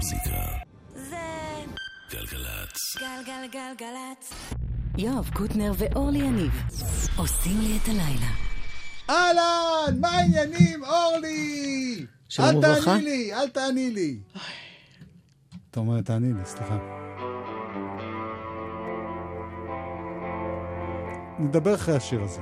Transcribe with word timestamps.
המוזיקה. 0.00 0.42
זה 0.94 1.16
גלגלצ. 2.10 2.96
גלגלגלגלצ. 3.00 4.32
יואב 4.98 5.30
קוטנר 5.34 5.72
ואורלי 5.78 6.18
יניב 6.18 6.52
עושים 7.16 7.60
לי 7.60 7.78
את 7.82 7.88
הלילה. 7.88 8.32
אהלן, 9.10 10.00
מה 10.00 10.08
העניינים, 10.08 10.84
אורלי? 10.84 12.06
שלום 12.28 12.48
אל 12.48 12.56
וברכה. 12.56 12.84
תעני 12.84 13.02
לי, 13.04 13.34
אל 13.34 13.48
תעני 13.48 13.90
לי. 13.90 14.18
אתה 15.70 15.80
אומר, 15.80 16.00
תעני 16.00 16.32
לי, 16.32 16.44
סליחה. 16.44 16.78
נדבר 21.38 21.74
אחרי 21.74 21.96
השיר 21.96 22.22
הזה. 22.22 22.40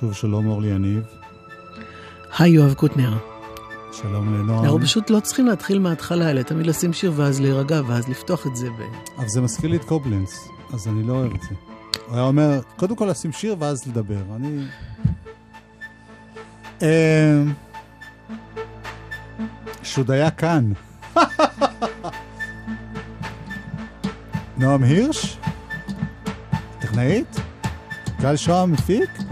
שוב 0.00 0.14
שלום 0.14 0.46
אורלי 0.46 0.68
יניב, 0.68 1.02
היי, 2.38 2.52
יואב 2.52 2.74
קוטנר. 2.74 3.18
שלום 3.92 4.34
לנועם. 4.34 4.64
אנחנו 4.64 4.80
פשוט 4.80 5.10
לא 5.10 5.20
צריכים 5.20 5.46
להתחיל 5.46 5.78
מההתחלה, 5.78 6.30
אלא 6.30 6.42
תמיד 6.42 6.66
לשים 6.66 6.92
שיר 6.92 7.12
ואז 7.16 7.40
להירגע, 7.40 7.80
ואז 7.86 8.08
לפתוח 8.08 8.46
את 8.46 8.56
זה. 8.56 8.70
ו... 8.70 8.82
אבל 9.18 9.28
זה 9.28 9.40
מזכיר 9.40 9.70
לי 9.70 9.76
את 9.76 9.84
קובלנץ, 9.84 10.48
אז 10.74 10.88
אני 10.88 11.02
לא 11.02 11.12
אוהב 11.12 11.34
את 11.34 11.42
זה. 11.42 11.48
הוא 12.06 12.14
היה 12.14 12.24
אומר, 12.24 12.60
קודם 12.76 12.96
כל 12.96 13.04
לשים 13.10 13.32
שיר 13.32 13.56
ואז 13.58 13.86
לדבר. 13.86 14.22
אני... 14.36 14.64
אמ, 16.82 17.52
שוד 19.82 20.10
היה 20.10 20.30
כאן. 20.30 20.72
נועם 24.58 24.82
הירש? 24.82 25.38
טכנאית? 26.78 27.36
גל 28.20 28.36
שוהם 28.36 28.72
מפיק? 28.72 29.29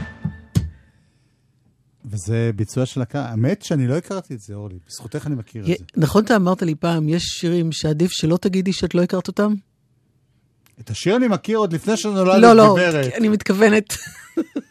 וזה 2.28 2.50
ביצוע 2.56 2.86
של 2.86 3.02
הקהל. 3.02 3.26
האמת 3.26 3.62
שאני 3.62 3.86
לא 3.86 3.96
הכרתי 3.96 4.34
את 4.34 4.40
זה, 4.40 4.54
אורלי. 4.54 4.78
בזכותך 4.88 5.26
אני 5.26 5.34
מכיר 5.34 5.62
את 5.62 5.66
זה. 5.66 5.84
נכון, 5.96 6.24
אתה 6.24 6.36
אמרת 6.36 6.62
לי 6.62 6.74
פעם, 6.74 7.08
יש 7.08 7.22
שירים 7.22 7.72
שעדיף 7.72 8.10
שלא 8.10 8.36
תגידי 8.36 8.72
שאת 8.72 8.94
לא 8.94 9.02
הכרת 9.02 9.28
אותם? 9.28 9.54
את 10.80 10.90
השיר 10.90 11.16
אני 11.16 11.28
מכיר 11.28 11.58
עוד 11.58 11.72
לפני 11.72 11.96
שנולדת 11.96 12.42
לא, 12.42 12.52
לא, 12.52 12.74
גברת. 12.74 13.12
אני 13.14 13.28
מתכוונת. 13.28 13.96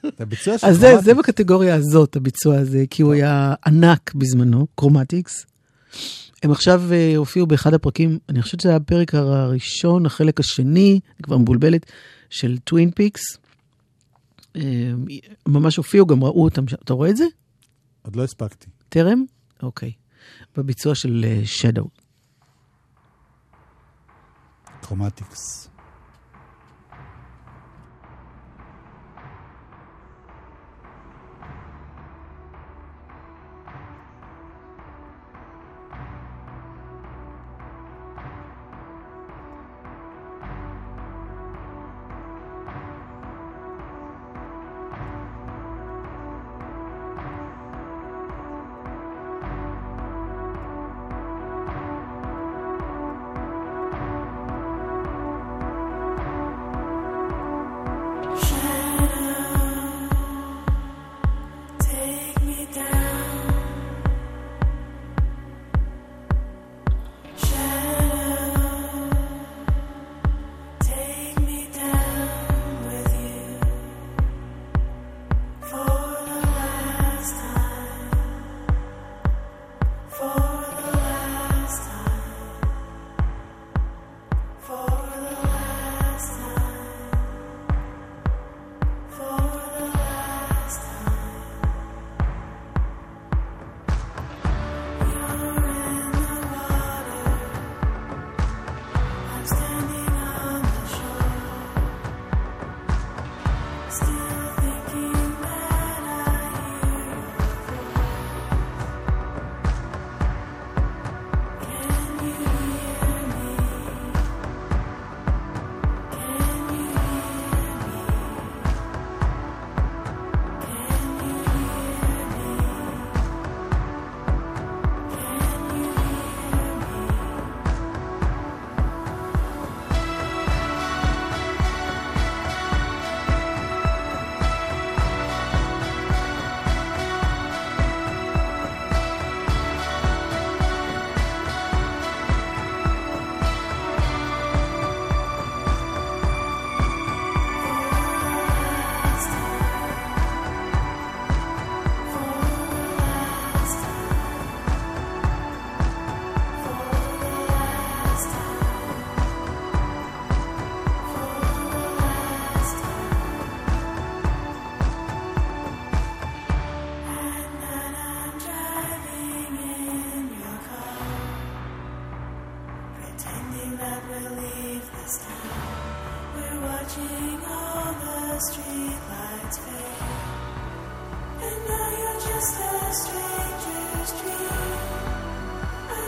את 0.08 0.22
הביצוע 0.22 0.58
של 0.58 0.68
אז 0.68 0.76
זה, 0.78 0.82
Chromatics. 0.82 1.06
זה 1.06 1.14
בקטגוריה 1.14 1.76
הזאת, 1.76 2.16
הביצוע 2.16 2.58
הזה, 2.58 2.84
כי 2.90 3.02
הוא 3.02 3.14
היה 3.14 3.54
ענק 3.66 4.14
בזמנו, 4.16 4.68
Chromatics. 4.76 5.46
הם 6.44 6.52
עכשיו 6.52 6.82
אה, 6.92 7.14
הופיעו 7.16 7.48
באחד 7.48 7.74
הפרקים, 7.74 8.20
אני 8.30 8.42
חושבת 8.42 8.60
שזה 8.60 8.70
היה 8.70 8.78
הפרק 8.78 9.16
הראשון, 9.16 10.06
החלק 10.06 10.40
השני, 10.40 11.00
אני 11.16 11.24
כבר 11.24 11.38
מבולבלת, 11.38 11.86
של 12.30 12.58
Twin 12.58 12.92
Peaks. 12.92 13.22
אה, 14.56 14.62
ממש 15.48 15.78
הופיעו, 15.78 16.06
גם 16.06 16.24
ראו 16.24 16.44
אותם 16.44 16.68
שם. 16.68 16.78
אתה 16.84 16.94
רואה 16.94 17.10
את 17.10 17.18
זה? 17.18 17.26
עוד 18.08 18.16
לא 18.16 18.24
הספקתי. 18.24 18.70
טרם? 18.90 19.24
אוקיי. 19.64 19.92
בביצוע 20.58 20.96
של 20.96 21.26
Shadow. 21.46 21.88
Chromatics. 24.82 25.70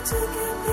to 0.09 0.15
give 0.15 0.67
me 0.67 0.68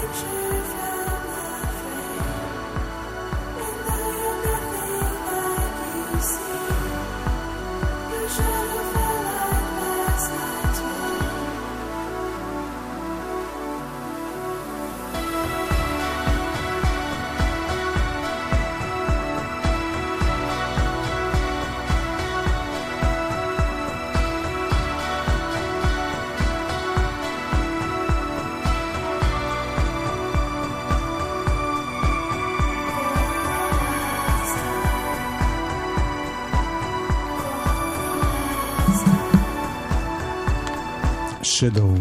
שדו. 41.59 41.95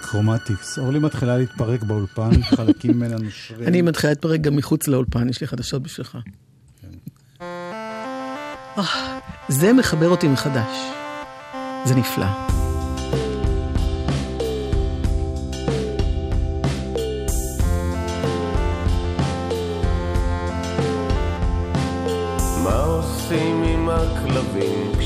קרומטיקס. 0.00 0.78
אורלי 0.78 0.98
מתחילה 0.98 1.38
להתפרק 1.38 1.82
באולפן, 1.82 2.42
חלקים 2.56 2.96
ממנה 2.96 3.16
נושרים. 3.18 3.68
אני 3.68 3.82
מתחילה 3.82 4.12
להתפרק 4.12 4.40
גם 4.40 4.56
מחוץ 4.56 4.88
לאולפן, 4.88 5.28
יש 5.28 5.40
לי 5.40 5.46
חדשות 5.46 5.82
בשבילך. 5.82 6.18
אה, 7.40 9.18
זה 9.48 9.72
מחבר 9.72 10.08
אותי 10.08 10.28
מחדש. 10.28 10.76
זה 11.84 11.94
נפלא. 11.94 12.67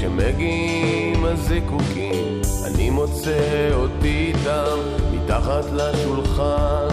כשמגיעים 0.02 1.24
הזיקוקים 1.24 2.40
אני 2.66 2.90
מוצא 2.90 3.70
אותי 3.74 4.32
איתם 4.34 4.78
מתחת 5.12 5.64
לשולחן. 5.72 6.88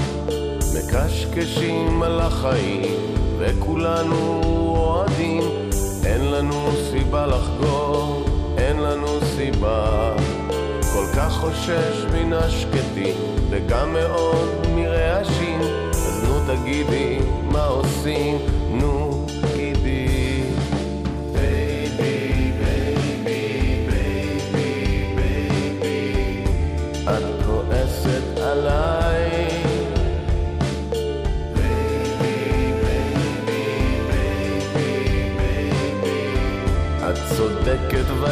מקשקשים 0.75 2.03
על 2.03 2.19
החיים 2.19 2.95
וכולנו 3.37 4.41
אוהדים. 4.75 5.41
אין 6.05 6.31
לנו 6.31 6.71
סיבה 6.91 7.25
לחגוג, 7.25 8.29
אין 8.57 8.77
לנו 8.77 9.07
סיבה. 9.35 10.13
כל 10.93 11.05
כך 11.15 11.33
חושש 11.33 12.05
מן 12.13 12.33
השקטים 12.33 13.15
וגם 13.49 13.93
מאוד 13.93 14.67
מרעשים. 14.75 15.61
אז 15.91 16.23
נו 16.23 16.55
תגידי 16.55 17.19
מה 17.51 17.65
עושים, 17.65 18.37
נו 18.71 18.98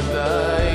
צודקת 0.02 0.67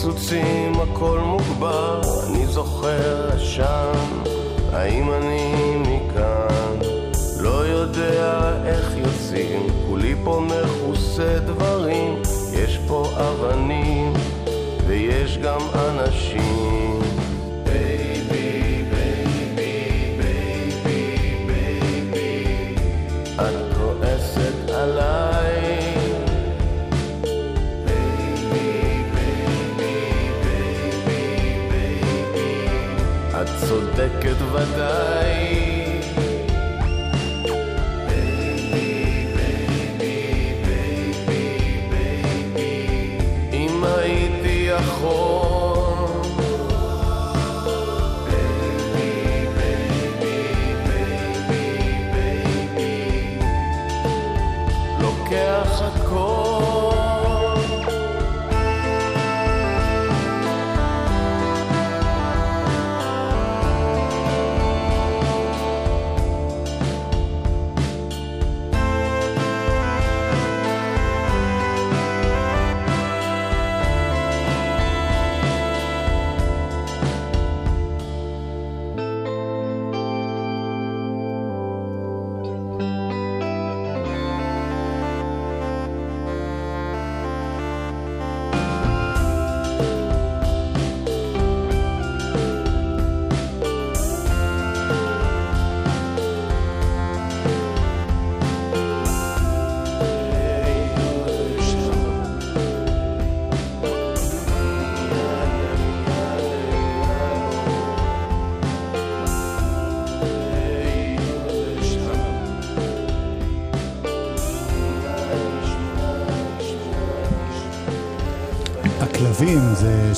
דבר, 0.00 0.08
הפיצוצים 0.08 0.72
הכל 0.80 1.18
מוגבר, 1.18 2.00
אני 2.26 2.46
זוכר 2.46 3.38
שם, 3.38 3.92
האם 4.72 5.12
אני 5.12 5.74
מכאן? 5.78 6.78
לא 7.40 7.66
יודע 7.66 8.52
איך 8.64 8.92
יוצאים, 8.96 9.66
כולי 9.88 10.14
פה 10.24 10.42
מכוסה 10.46 11.38
דברים, 11.38 12.22
יש 12.52 12.78
פה 12.86 13.08
אבנים 13.16 14.12
ויש 14.86 15.38
גם 15.38 15.60
אנשים. 15.74 16.29
צודקת 33.56 34.36
ודאי 34.52 35.49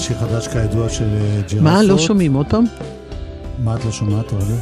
שיר 0.03 0.19
חדש 0.19 0.49
כידוע 0.49 0.89
של 0.89 1.05
אה, 1.05 1.41
ג'ירפות. 1.49 1.59
מה, 1.63 1.83
לא 1.83 1.99
שומעים 1.99 2.35
עוד 2.35 2.47
פעם? 2.51 2.65
מה 3.65 3.77
את 3.77 3.85
לא 3.85 3.93
שומעת, 3.93 4.33
אורלי? 4.33 4.55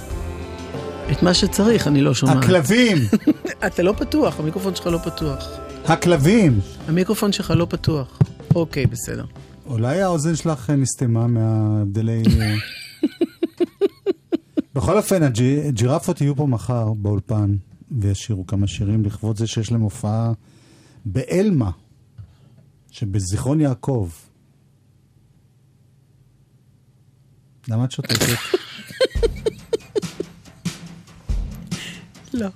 את 1.13 1.23
מה 1.23 1.35
שצריך 1.35 1.87
אני 1.87 2.01
לא 2.01 2.15
שומעת. 2.15 2.37
הכלבים! 2.45 2.99
אתה 3.67 3.83
לא 3.83 3.93
פתוח, 3.99 4.41
המיקרופון 4.41 4.75
שלך 4.75 4.87
לא 4.87 4.99
פתוח. 4.99 5.49
הכלבים! 5.85 6.61
המיקרופון 6.89 7.33
שלך 7.33 7.53
לא 7.57 7.67
פתוח. 7.71 8.19
אוקיי, 8.55 8.87
בסדר. 8.87 9.25
אולי 9.67 10.03
האוזן 10.03 10.37
שלך 10.37 10.71
אה, 10.71 10.77
נסתמה 10.77 11.27
מההבדלי... 11.27 12.23
אה, 12.41 12.55
בכל 14.75 14.97
אופן, 14.97 15.23
הג'י- 15.23 15.69
הג'ירפות 15.69 16.21
יהיו 16.21 16.37
פה 16.37 16.47
מחר 16.47 16.93
באולפן, 16.93 17.55
וישירו 18.01 18.47
כמה 18.47 18.67
שירים 18.67 19.05
לכבוד 19.05 19.37
זה 19.39 19.47
שיש 19.47 19.73
להם 19.73 19.81
הופעה 19.81 20.33
באלמה, 21.05 21.71
שבזיכרון 22.91 23.61
יעקב. 23.61 24.09
למה 27.71 27.85
את 27.85 27.93
שותקת? 27.93 28.17
לא. 32.35 32.49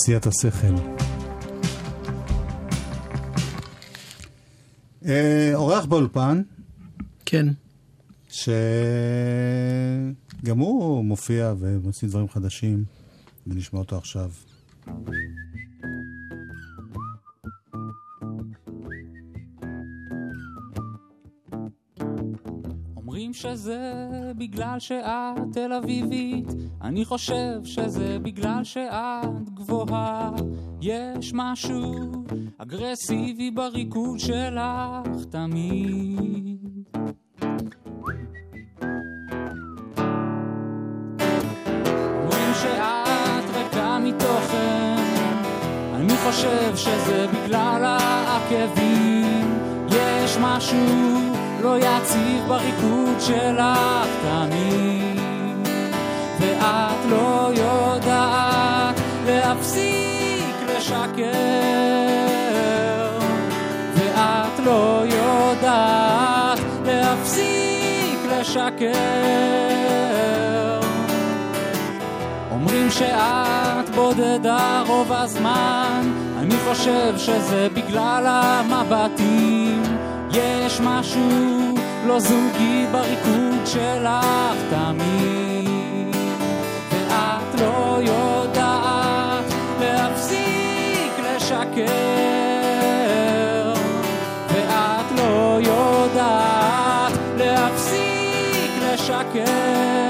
כנסיית 0.00 0.26
השכל. 0.26 0.74
אה, 5.06 5.50
אורח 5.54 5.84
באולפן, 5.84 6.42
כן. 7.26 7.46
שגם 8.28 8.48
הוא 10.58 11.04
מופיע 11.04 11.54
ומוציא 11.58 12.08
דברים 12.08 12.28
חדשים, 12.28 12.84
ונשמע 13.46 13.78
אותו 13.78 13.96
עכשיו. 13.98 14.30
אומרים 23.30 23.42
שזה 23.42 23.80
בגלל 24.36 24.78
שאת 24.78 25.52
תל 25.52 25.72
אביבית, 25.72 26.46
אני 26.82 27.04
חושב 27.04 27.60
שזה 27.64 28.18
בגלל 28.22 28.64
שאת 28.64 29.50
גבוהה. 29.54 30.30
יש 30.80 31.32
משהו 31.34 32.10
אגרסיבי 32.58 33.50
בריקוד 33.50 34.18
שלך 34.18 35.24
תמיד. 35.30 36.58
אומרים 42.16 42.54
שאת 42.62 43.56
ריקה 43.56 43.98
מתוכן, 43.98 44.96
אני 45.94 46.16
חושב 46.16 46.76
שזה 46.76 47.26
בגלל 47.26 47.82
העקבים. 47.84 49.60
יש 49.90 50.36
משהו 50.40 51.29
לא 51.62 51.76
יציב 51.78 52.44
בריקוד 52.48 53.20
שלך 53.20 54.06
תמיד, 54.22 55.20
ואת 56.40 57.06
לא 57.10 57.50
יודעת 57.54 59.00
להפסיק 59.26 60.54
לשקר, 60.68 61.22
ואת 63.94 64.58
לא 64.64 65.02
יודעת 65.06 66.58
להפסיק 66.84 68.18
לשקר. 68.30 68.94
אומרים 72.50 72.90
שאת 72.90 73.90
בודדה 73.94 74.82
רוב 74.86 75.12
הזמן, 75.12 76.12
אני 76.38 76.54
חושב 76.68 77.14
שזה 77.18 77.68
בגלל 77.74 78.24
המבטים. 78.26 79.69
יש 80.32 80.80
משהו 80.80 81.74
לא 82.06 82.20
זוגי 82.20 82.86
בריקוד 82.92 83.66
שלך 83.66 84.56
תמיד, 84.70 86.16
ואת 86.90 87.60
לא 87.60 87.98
יודעת 88.02 89.44
להפסיק 89.80 91.12
לשקר, 91.18 91.84
ואת 94.48 95.12
לא 95.16 95.58
יודעת 95.60 97.12
להפסיק 97.36 98.70
לשקר. 98.82 100.09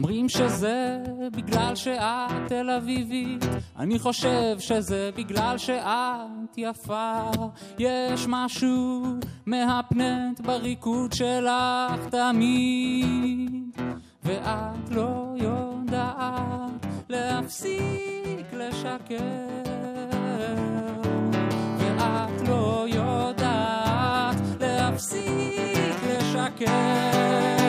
אומרים 0.00 0.28
שזה 0.28 0.98
בגלל 1.32 1.74
שאת 1.74 2.48
תל 2.48 2.70
אביבית, 2.70 3.44
אני 3.78 3.98
חושב 3.98 4.56
שזה 4.58 5.10
בגלל 5.16 5.58
שאת 5.58 6.56
יפה. 6.56 7.30
יש 7.78 8.26
משהו 8.28 9.02
מהפנט 9.46 10.40
בריקוד 10.40 11.12
שלך 11.12 12.06
תמיד, 12.10 13.78
ואת 14.24 14.90
לא 14.90 15.34
יודעת 15.36 16.86
להפסיק 17.08 18.52
לשקר. 18.52 19.16
ואת 21.78 22.48
לא 22.48 22.86
יודעת 22.88 24.36
להפסיק 24.60 25.96
לשקר. 26.08 27.59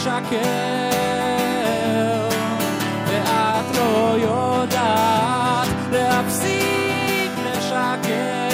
לשקר. 0.00 0.30
ואת 3.06 3.76
לא 3.76 4.16
יודעת 4.18 5.68
להפסיק 5.92 7.30
לשקר. 7.46 8.50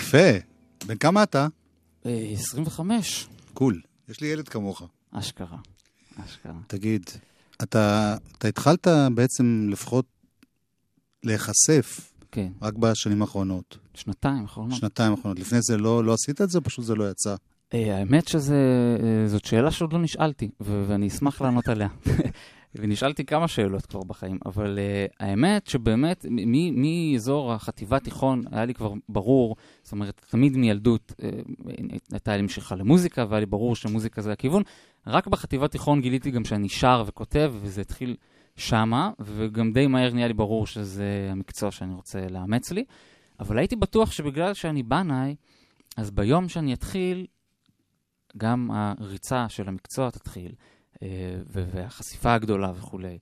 יפה. 0.00 0.18
בן 0.86 0.96
כמה 0.96 1.22
אתה? 1.22 1.46
אה, 2.06 2.30
25. 2.32 3.28
קול. 3.54 3.80
יש 4.08 4.20
לי 4.20 4.26
ילד 4.26 4.48
כמוך. 4.48 4.82
אשכרה. 5.12 5.75
אשכרה. 6.24 6.52
תגיד, 6.66 7.02
אתה, 7.62 8.16
אתה 8.38 8.48
התחלת 8.48 8.86
בעצם 9.14 9.68
לפחות 9.70 10.06
להיחשף 11.24 12.12
כן, 12.32 12.48
רק 12.62 12.74
בשנים 12.74 13.22
האחרונות, 13.22 13.78
שנתיים 13.94 14.44
אחרונות. 14.44 14.78
שנתיים 14.78 15.12
האחרונות. 15.12 15.38
לפני 15.38 15.58
זה 15.62 15.76
לא, 15.76 16.04
לא 16.04 16.14
עשית 16.14 16.40
את 16.40 16.50
זה, 16.50 16.60
פשוט 16.60 16.84
זה 16.84 16.94
לא 16.94 17.10
יצא. 17.10 17.34
אה, 17.74 17.98
האמת 17.98 18.28
שזאת 18.28 19.44
שאלה 19.44 19.70
שעוד 19.70 19.92
לא 19.92 19.98
נשאלתי, 19.98 20.50
ו- 20.60 20.84
ואני 20.88 21.08
אשמח 21.08 21.40
לענות 21.40 21.68
עליה. 21.68 21.88
ונשאלתי 22.78 23.24
כמה 23.24 23.48
שאלות 23.48 23.86
כבר 23.86 24.00
בחיים, 24.00 24.38
אבל 24.46 24.78
uh, 24.78 25.14
האמת 25.20 25.66
שבאמת, 25.66 26.26
מאזור 26.72 27.52
החטיבה 27.52 28.00
תיכון 28.00 28.42
היה 28.50 28.64
לי 28.64 28.74
כבר 28.74 28.92
ברור, 29.08 29.56
זאת 29.82 29.92
אומרת, 29.92 30.24
תמיד 30.30 30.56
מילדות 30.56 31.12
uh, 31.16 31.70
הייתה 32.12 32.36
לי 32.36 32.42
משיכה 32.42 32.74
למוזיקה, 32.74 33.26
והיה 33.28 33.40
לי 33.40 33.46
ברור 33.46 33.76
שמוזיקה 33.76 34.22
זה 34.22 34.32
הכיוון. 34.32 34.62
רק 35.06 35.26
בחטיבה 35.26 35.68
תיכון 35.68 36.00
גיליתי 36.00 36.30
גם 36.30 36.44
שאני 36.44 36.68
שר 36.68 37.02
וכותב, 37.06 37.52
וזה 37.60 37.80
התחיל 37.80 38.16
שמה, 38.56 39.10
וגם 39.20 39.72
די 39.72 39.86
מהר 39.86 40.12
נהיה 40.12 40.28
לי 40.28 40.34
ברור 40.34 40.66
שזה 40.66 41.28
המקצוע 41.30 41.70
שאני 41.70 41.94
רוצה 41.94 42.28
לאמץ 42.30 42.72
לי. 42.72 42.84
אבל 43.40 43.58
הייתי 43.58 43.76
בטוח 43.76 44.12
שבגלל 44.12 44.54
שאני 44.54 44.82
בנאי, 44.82 45.34
אז 45.96 46.10
ביום 46.10 46.48
שאני 46.48 46.74
אתחיל, 46.74 47.26
גם 48.36 48.70
הריצה 48.70 49.48
של 49.48 49.68
המקצוע 49.68 50.10
תתחיל, 50.10 50.52
אה, 51.02 51.08
והחשיפה 51.46 52.34
הגדולה 52.34 52.72
וכולי. 52.76 53.18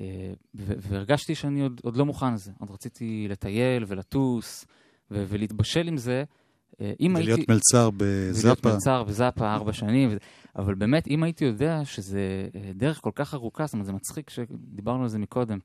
אה, 0.00 0.32
והרגשתי 0.54 1.34
שאני 1.34 1.62
עוד, 1.62 1.80
עוד 1.84 1.96
לא 1.96 2.06
מוכן 2.06 2.34
לזה. 2.34 2.52
עוד 2.58 2.70
רציתי 2.70 3.26
לטייל 3.28 3.84
ולטוס 3.86 4.66
ולהתבשל 5.10 5.88
עם 5.88 5.96
זה. 5.96 6.24
אה, 6.80 6.92
אם 7.00 7.14
ולהיות 7.18 7.38
הייתי... 7.38 7.52
מלצר 7.52 7.90
ולהיות 7.98 8.34
בזאפה. 8.36 8.72
מלצר 8.72 9.04
בזאפה 9.04 9.54
ארבע 9.54 9.72
שנים, 9.72 10.08
וזה- 10.08 10.18
אבל 10.56 10.74
באמת, 10.74 11.08
אם 11.08 11.22
הייתי 11.22 11.44
יודע 11.44 11.84
שזה 11.84 12.20
אה, 12.54 12.72
דרך 12.74 13.00
כל 13.00 13.10
כך 13.14 13.34
ארוכה, 13.34 13.66
זאת 13.66 13.72
אומרת, 13.72 13.86
זה 13.86 13.92
מצחיק 13.92 14.30
שדיברנו 14.30 15.02
על 15.02 15.08
זה 15.08 15.18
מקודם, 15.18 15.58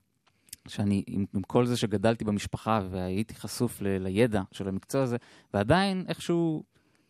שאני, 0.68 1.04
עם, 1.08 1.26
עם 1.36 1.42
כל 1.42 1.66
זה 1.66 1.78
שגדלתי 1.78 2.24
במשפחה 2.24 2.82
והייתי 2.92 3.36
חשוף 3.36 3.82
ל, 3.82 3.88
לידע 4.04 4.42
של 4.52 4.68
המקצוע 4.68 5.02
הזה, 5.02 5.18
ועדיין 5.54 6.06
איכשהו 6.08 6.64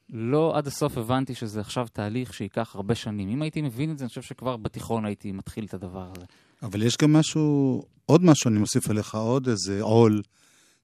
לא 0.09 0.57
עד 0.57 0.67
הסוף 0.67 0.97
הבנתי 0.97 1.35
שזה 1.35 1.59
עכשיו 1.61 1.87
תהליך 1.93 2.33
שייקח 2.33 2.75
הרבה 2.75 2.95
שנים. 2.95 3.29
אם 3.29 3.41
הייתי 3.41 3.61
מבין 3.61 3.91
את 3.91 3.97
זה, 3.97 4.03
אני 4.05 4.09
חושב 4.09 4.21
שכבר 4.21 4.57
בתיכון 4.57 5.05
הייתי 5.05 5.31
מתחיל 5.31 5.65
את 5.65 5.73
הדבר 5.73 6.11
הזה. 6.15 6.25
אבל 6.63 6.83
יש 6.83 6.97
גם 7.01 7.13
משהו, 7.13 7.81
עוד 8.05 8.23
משהו, 8.23 8.49
אני 8.49 8.59
מוסיף 8.59 8.89
עליך 8.89 9.15
עוד 9.15 9.47
איזה 9.47 9.81
עול, 9.81 10.21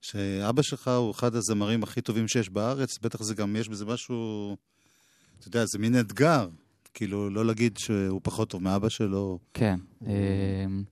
שאבא 0.02 0.62
שלך 0.62 0.88
הוא 0.88 1.12
אחד 1.12 1.36
הזמרים 1.36 1.84
הכי 1.84 2.02
טובים 2.02 2.28
שיש 2.28 2.50
בארץ, 2.50 2.98
בטח 3.02 3.22
זה 3.22 3.36
גם, 3.36 3.56
יש 3.56 3.70
בזה 3.70 3.86
משהו, 3.86 4.56
אתה 5.40 5.48
יודע, 5.48 5.66
זה 5.66 5.80
מין 5.80 6.00
אתגר. 6.00 6.48
כאילו, 6.94 7.30
לא 7.30 7.46
להגיד 7.46 7.78
שהוא 7.78 8.22
פחות 8.24 8.50
טוב 8.50 8.64
מאבא 8.64 8.90
שלו. 8.90 9.40
כן. 9.54 9.80
אמ, 10.06 10.84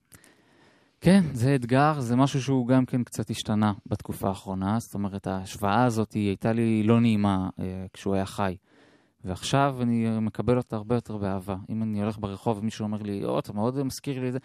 כן, 1.00 1.24
זה 1.32 1.54
אתגר, 1.54 2.00
זה 2.00 2.16
משהו 2.16 2.42
שהוא 2.42 2.68
גם 2.68 2.86
כן 2.86 3.04
קצת 3.04 3.30
השתנה 3.30 3.72
בתקופה 3.86 4.28
האחרונה. 4.28 4.80
זאת 4.80 4.94
אומרת, 4.94 5.26
ההשוואה 5.26 5.84
הזאת 5.84 6.12
היא 6.12 6.28
הייתה 6.28 6.52
לי 6.52 6.82
לא 6.82 7.00
נעימה 7.00 7.48
אה, 7.60 7.86
כשהוא 7.92 8.14
היה 8.14 8.26
חי. 8.26 8.56
ועכשיו 9.24 9.76
אני 9.82 10.20
מקבל 10.20 10.56
אותה 10.56 10.76
הרבה 10.76 10.94
יותר 10.94 11.16
באהבה. 11.16 11.56
אם 11.70 11.82
אני 11.82 12.02
הולך 12.02 12.18
ברחוב 12.18 12.58
ומישהו 12.58 12.82
אומר 12.82 13.02
לי, 13.02 13.24
או, 13.24 13.38
אתה 13.38 13.52
מאוד 13.52 13.82
מזכיר 13.82 14.20
לי 14.20 14.28
את 14.28 14.32
זה, 14.32 14.38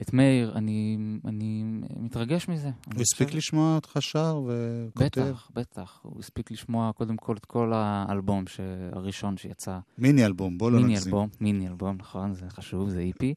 את 0.00 0.12
מאיר, 0.12 0.52
אני, 0.54 0.98
אני 1.24 1.62
מתרגש 1.96 2.48
מזה. 2.48 2.70
הוא 2.94 3.02
הספיק 3.02 3.26
חושב- 3.26 3.38
לשמוע 3.38 3.74
אותך 3.74 3.96
שר 4.00 4.40
וכותב. 4.46 5.04
בטח, 5.20 5.50
בטח. 5.54 6.00
הוא 6.02 6.18
הספיק 6.20 6.50
לשמוע 6.50 6.92
קודם 6.92 7.16
כל 7.16 7.36
את 7.36 7.44
כל 7.44 7.72
האלבום 7.74 8.46
ש... 8.46 8.60
הראשון 8.92 9.36
שיצא. 9.36 9.78
מיני 9.98 10.24
אלבום, 10.26 10.58
בוא 10.58 10.70
לא 10.70 10.78
מיני 10.78 10.92
נגזים. 10.92 11.12
אלבום, 11.14 11.28
מיני 11.40 11.68
אלבום, 11.68 11.96
נכון, 11.96 12.34
זה 12.34 12.50
חשוב, 12.50 12.88
זה 12.88 13.00
איפי. 13.00 13.34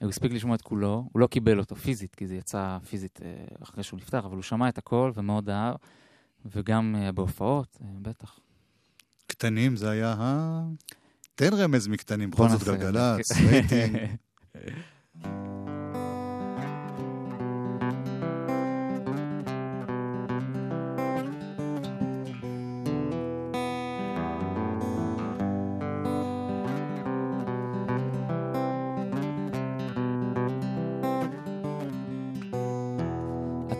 הוא 0.00 0.08
הספיק 0.08 0.32
לשמוע 0.32 0.54
את 0.54 0.62
כולו, 0.62 1.08
הוא 1.12 1.20
לא 1.20 1.26
קיבל 1.26 1.58
אותו 1.58 1.76
פיזית, 1.76 2.14
כי 2.14 2.26
זה 2.26 2.34
יצא 2.34 2.78
פיזית 2.90 3.20
אה, 3.22 3.28
אחרי 3.62 3.82
שהוא 3.82 3.98
נפטר, 4.00 4.18
אבל 4.18 4.34
הוא 4.34 4.42
שמע 4.42 4.68
את 4.68 4.78
הכל 4.78 5.12
ומאוד 5.14 5.50
אהב, 5.50 5.74
וגם 6.46 6.96
אה, 6.98 7.12
בהופעות, 7.12 7.78
אה, 7.82 7.86
בטח. 8.02 8.38
קטנים 9.26 9.76
זה 9.76 9.90
היה 9.90 10.14
ה... 10.18 10.62
תן 11.34 11.54
רמז 11.54 11.88
מקטנים, 11.88 12.30
בכל 12.30 12.48
זאת 12.48 12.62
גלגלצ, 12.64 13.32
רייטינג. 13.32 13.96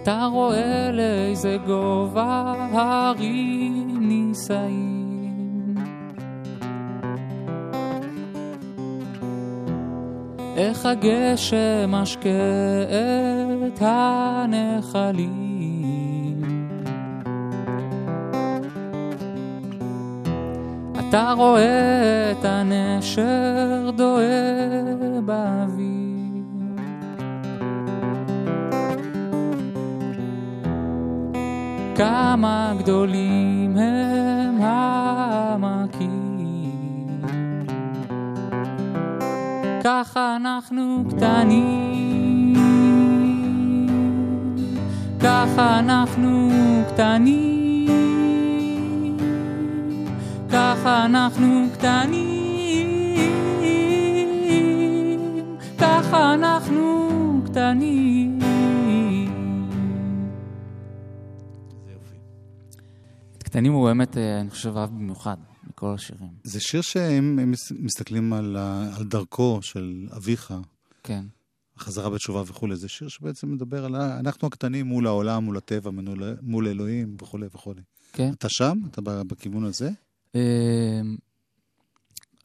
אתה 0.03 0.29
רואה 0.33 0.91
לאיזה 0.93 1.57
גובה 1.67 2.55
ההרים 2.73 3.97
נישאים. 4.01 5.75
איך 10.57 10.87
הגשם 10.87 11.91
משקה 11.91 12.29
את 13.67 13.79
הנחלים. 13.81 15.31
אתה 21.09 21.33
רואה 21.37 22.31
את 22.33 22.45
הנשר 22.45 23.91
דוהה 23.97 25.21
באוויר. 25.25 26.00
כמה 32.01 32.73
גדולים 32.79 33.77
הם 33.77 34.63
העמקים. 34.63 36.01
ככה 39.85 40.37
אנחנו 40.37 41.05
קטנים, 41.09 42.55
ככה 45.21 45.79
אנחנו 45.79 46.51
קטנים, 46.89 47.97
ככה 50.51 51.05
אנחנו 51.05 51.67
קטנים, 51.75 52.91
ככה 55.79 56.35
אנחנו 56.35 57.41
קטנים. 57.45 58.30
קטנים 63.51 63.73
הוא 63.73 63.89
באמת, 63.89 64.17
אה, 64.17 64.41
אני 64.41 64.51
חושב, 64.51 64.77
אהב 64.77 64.91
במיוחד, 64.91 65.37
מכל 65.67 65.95
השירים. 65.95 66.29
זה 66.45 66.61
שיר 66.61 66.81
שהם 66.81 67.39
הם 67.39 67.51
מס- 67.51 67.73
מסתכלים 67.79 68.33
על, 68.33 68.57
על 68.97 69.05
דרכו 69.05 69.59
של 69.63 70.09
אביך, 70.17 70.55
כן. 71.03 71.25
החזרה 71.77 72.11
בתשובה 72.11 72.43
וכולי. 72.47 72.77
זה 72.77 72.89
שיר 72.89 73.09
שבעצם 73.09 73.53
מדבר 73.53 73.85
על 73.85 73.97
אנחנו 73.97 74.49
הקטנים 74.49 74.87
מול 74.87 75.07
העולם, 75.07 75.45
מול 75.45 75.57
הטבע, 75.57 75.91
מול, 75.91 76.37
מול 76.43 76.69
אלוהים 76.69 77.17
וכולי 77.23 77.47
וכולי. 77.55 77.81
כן. 78.13 78.33
אתה 78.33 78.49
שם? 78.51 78.79
אתה 78.91 79.01
בכיוון 79.01 79.65
הזה? 79.65 79.91
אה, 80.35 81.01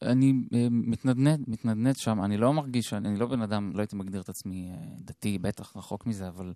אני 0.01 0.33
אה, 0.53 0.67
מתנדנד, 0.71 1.39
מתנדנד 1.47 1.95
שם, 1.97 2.23
אני 2.23 2.37
לא 2.37 2.53
מרגיש, 2.53 2.93
אני 2.93 3.09
אני 3.09 3.19
לא 3.19 3.27
בן 3.27 3.41
אדם, 3.41 3.71
לא 3.73 3.79
הייתי 3.81 3.95
מגדיר 3.95 4.21
את 4.21 4.29
עצמי 4.29 4.69
אה, 4.69 4.75
דתי, 4.99 5.37
בטח, 5.37 5.77
רחוק 5.77 6.05
מזה, 6.05 6.27
אבל... 6.27 6.53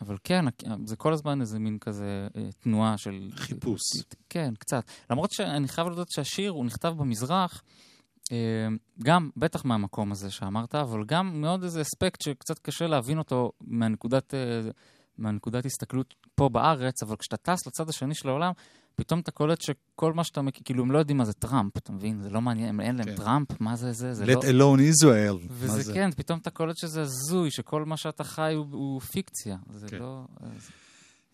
אבל 0.00 0.16
כן, 0.24 0.44
זה 0.84 0.96
כל 0.96 1.12
הזמן 1.12 1.40
איזה 1.40 1.58
מין 1.58 1.78
כזה 1.78 2.28
אה, 2.36 2.48
תנועה 2.58 2.98
של... 2.98 3.30
חיפוש. 3.34 3.80
כן, 4.28 4.54
קצת. 4.58 4.84
למרות 5.10 5.32
שאני 5.32 5.68
חייב 5.68 5.86
להודות 5.86 6.10
שהשיר, 6.10 6.50
הוא 6.50 6.64
נכתב 6.64 6.94
במזרח, 6.98 7.62
אה, 8.32 8.36
גם, 9.02 9.30
בטח 9.36 9.64
מהמקום 9.64 10.12
הזה 10.12 10.30
שאמרת, 10.30 10.74
אבל 10.74 11.04
גם 11.04 11.40
מעוד 11.40 11.62
איזה 11.62 11.80
אספקט 11.80 12.22
שקצת 12.22 12.58
קשה 12.58 12.86
להבין 12.86 13.18
אותו 13.18 13.52
מהנקודת, 13.60 14.34
אה, 14.34 14.60
מהנקודת 15.18 15.66
הסתכלות 15.66 16.14
פה 16.34 16.48
בארץ, 16.48 17.02
אבל 17.02 17.16
כשאתה 17.16 17.36
טס 17.36 17.66
לצד 17.66 17.88
השני 17.88 18.14
של 18.14 18.28
העולם, 18.28 18.52
פתאום 18.96 19.20
אתה 19.20 19.30
קולט 19.30 19.60
שכל 19.60 20.12
מה 20.12 20.24
שאתה 20.24 20.42
מכיר, 20.42 20.62
כאילו, 20.64 20.82
הם 20.82 20.90
לא 20.90 20.98
יודעים 20.98 21.18
מה 21.18 21.24
זה 21.24 21.32
טראמפ, 21.32 21.76
אתה 21.76 21.92
מבין? 21.92 22.22
זה 22.22 22.30
לא 22.30 22.40
מעניין, 22.40 22.80
אין 22.80 22.96
להם 22.96 23.06
כן. 23.06 23.16
טראמפ, 23.16 23.60
מה 23.60 23.76
זה 23.76 23.92
זה? 23.92 24.14
זה 24.14 24.24
Let 24.24 24.46
לא... 24.52 24.74
alone 24.74 24.78
Israel. 24.78 25.46
וזה 25.50 25.82
זה? 25.82 25.94
כן, 25.94 26.10
פתאום 26.16 26.38
אתה 26.38 26.50
קולט 26.50 26.76
שזה 26.76 27.02
הזוי, 27.02 27.50
שכל 27.50 27.84
מה 27.84 27.96
שאתה 27.96 28.24
חי 28.24 28.52
הוא, 28.56 28.66
הוא 28.72 29.00
פיקציה. 29.00 29.56
זה 29.70 29.88
כן. 29.88 29.98
לא... 29.98 30.24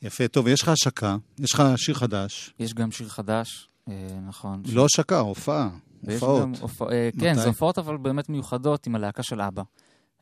יפה, 0.02 0.28
טוב, 0.28 0.48
יש 0.48 0.62
לך 0.62 0.68
השקה, 0.68 1.16
יש 1.38 1.54
לך 1.54 1.62
שיר 1.76 1.94
חדש. 1.94 2.54
יש 2.58 2.74
גם 2.74 2.90
שיר 2.90 3.08
חדש, 3.08 3.68
אה, 3.88 3.94
נכון. 4.28 4.62
לא 4.72 4.84
השקה, 4.84 5.18
הופעה. 5.18 5.68
הופעות. 6.02 6.48
הופע... 6.60 6.84
אה, 6.92 7.10
כן, 7.20 7.30
מתי? 7.32 7.40
זה 7.40 7.46
הופעות 7.46 7.78
אבל 7.78 7.96
באמת 7.96 8.28
מיוחדות 8.28 8.86
עם 8.86 8.94
הלהקה 8.94 9.22
של 9.22 9.40
אבא. 9.40 9.62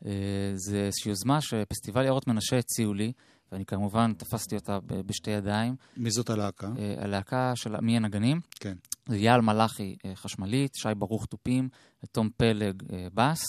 אה, 0.05 0.11
זה 0.55 0.77
איזושהי 0.77 1.09
יוזמה 1.09 1.41
שפסטיבל 1.41 2.05
יערות 2.05 2.27
מנשה 2.27 2.57
הציעו 2.57 2.93
לי, 2.93 3.11
ואני 3.55 3.65
כמובן 3.65 4.13
תפסתי 4.13 4.55
אותה 4.55 4.79
בשתי 5.05 5.31
ידיים. 5.31 5.75
מי 5.97 6.11
זאת 6.11 6.29
הלהקה? 6.29 6.67
אה, 6.77 6.95
הלהקה 6.97 7.51
של 7.55 7.79
מי 7.79 7.97
הנגנים. 7.97 8.39
כן. 8.59 8.73
זה 9.05 9.17
יעל 9.17 9.41
מלאכי 9.41 9.95
אה, 10.05 10.15
חשמלית, 10.15 10.75
שי 10.75 10.89
ברוך 10.97 11.25
תופים, 11.25 11.69
תום 12.11 12.29
פלג 12.37 12.83
אה, 12.93 13.07
בס, 13.13 13.39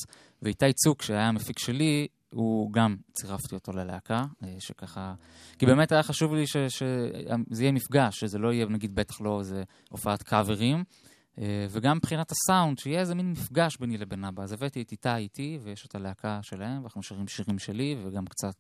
ואיתי 0.42 0.72
צוק, 0.72 1.02
שהיה 1.02 1.28
המפיק 1.28 1.58
שלי, 1.58 2.06
הוא 2.30 2.72
גם 2.72 2.96
צירפתי 3.12 3.54
אותו 3.54 3.72
ללהקה, 3.72 4.24
שככה... 4.58 5.14
כי 5.58 5.66
באמת 5.66 5.92
היה 5.92 6.02
חשוב 6.02 6.34
לי 6.34 6.46
ש- 6.46 6.56
שזה 6.56 7.62
יהיה 7.62 7.72
מפגש, 7.72 8.20
שזה 8.20 8.38
לא 8.38 8.52
יהיה, 8.52 8.66
נגיד, 8.66 8.94
בטח 8.94 9.20
לא 9.20 9.38
איזה 9.40 9.62
הופעת 9.90 10.22
קאברים, 10.22 10.84
וגם 11.70 11.96
מבחינת 11.96 12.32
הסאונד, 12.32 12.78
שיהיה 12.78 13.00
איזה 13.00 13.14
מין 13.14 13.30
מפגש 13.30 13.76
ביני 13.80 13.98
לבין 13.98 14.24
אבא. 14.24 14.42
אז 14.42 14.52
הבאתי 14.52 14.82
את 14.82 14.92
איתי 14.92 15.14
איתי, 15.16 15.58
ויש 15.62 15.86
את 15.86 15.94
הלהקה 15.94 16.38
שלהם, 16.42 16.80
ואנחנו 16.80 17.02
שרים 17.02 17.28
שירים 17.28 17.58
שלי, 17.58 17.96
וגם 18.04 18.26
קצת 18.26 18.54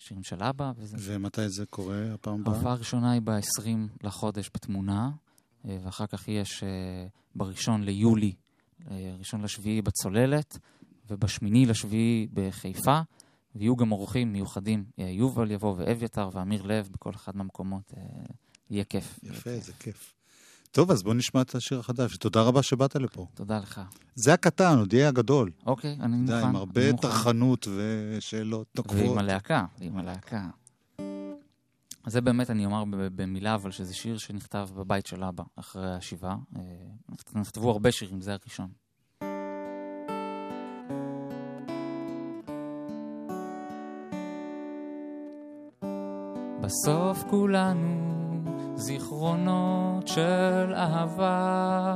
שירים 0.00 0.22
של 0.22 0.42
אבא, 0.42 0.72
וזה... 0.76 0.96
ומתי 1.00 1.48
זה 1.48 1.66
קורה 1.66 2.14
הפעם 2.14 2.40
הבאה? 2.40 2.54
ההופעה 2.54 2.72
הראשונה 2.72 3.12
היא 3.12 3.22
ב-20 3.24 4.04
לחודש 4.06 4.50
בתמונה, 4.54 5.10
אה, 5.64 5.78
ואחר 5.84 6.06
כך 6.06 6.28
יש 6.28 6.62
אה, 6.62 6.68
בראשון 7.34 7.82
ליולי, 7.82 8.32
אה, 8.90 9.14
ראשון 9.18 9.42
לשביעי 9.42 9.82
בצוללת, 9.82 10.58
ובשמיני 11.10 11.66
לשביעי 11.66 12.26
בחיפה, 12.34 13.00
ויהיו 13.54 13.76
גם 13.76 13.92
אורחים 13.92 14.32
מיוחדים, 14.32 14.84
יובל 14.98 15.50
יבוא 15.50 15.74
ואביתר 15.78 16.28
ואמיר 16.32 16.62
לב 16.62 16.88
בכל 16.92 17.10
אחד 17.14 17.36
מהמקומות, 17.36 17.94
יהיה 18.70 18.84
כיף. 18.84 19.20
יפה, 19.22 19.58
זה 19.58 19.72
כיף. 19.72 20.19
טוב, 20.72 20.90
אז 20.90 21.02
בוא 21.02 21.14
נשמע 21.14 21.40
את 21.42 21.54
השיר 21.54 21.78
החדש. 21.80 22.16
תודה 22.16 22.42
רבה 22.42 22.62
שבאת 22.62 22.96
לפה. 22.96 23.26
תודה 23.34 23.58
לך. 23.58 23.80
זה 24.14 24.32
הקטן, 24.34 24.78
עוד 24.78 24.92
יהיה 24.92 25.08
הגדול. 25.08 25.50
אוקיי, 25.66 25.96
אני 26.00 26.16
מוכן. 26.16 26.26
די, 26.40 26.42
עם 26.46 26.56
הרבה. 26.56 26.92
טרחנות 26.92 27.68
ושאלות 27.76 28.66
נוקבות. 28.76 28.96
ועם 28.96 29.18
הלהקה, 29.18 29.64
ועם 29.80 29.96
הלהקה. 29.98 30.48
זה 32.06 32.20
באמת, 32.20 32.50
אני 32.50 32.64
אומר 32.64 32.84
במילה, 33.14 33.54
אבל 33.54 33.70
שזה 33.70 33.94
שיר 33.94 34.18
שנכתב 34.18 34.68
בבית 34.76 35.06
של 35.06 35.24
אבא 35.24 35.44
אחרי 35.56 35.94
השבעה. 35.94 36.36
אה, 36.56 36.62
נכת- 37.12 37.36
נכתבו 37.36 37.70
הרבה 37.70 37.92
שירים, 37.92 38.20
זה 38.20 38.32
הראשון. 38.32 38.68
בסוף 46.60 47.24
כולנו 47.30 48.19
זיכרונות 48.80 50.08
של 50.08 50.74
אהבה, 50.74 51.94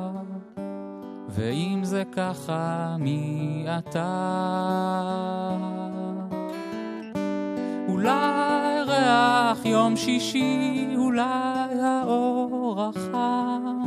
ואם 1.28 1.80
זה 1.82 2.02
ככה, 2.12 2.96
מי 2.98 3.66
אתה? 3.78 4.08
אולי 7.88 8.82
ריח 8.86 9.64
יום 9.64 9.96
שישי, 9.96 10.94
אולי 10.96 11.80
האור 11.82 12.82
החם, 12.82 13.78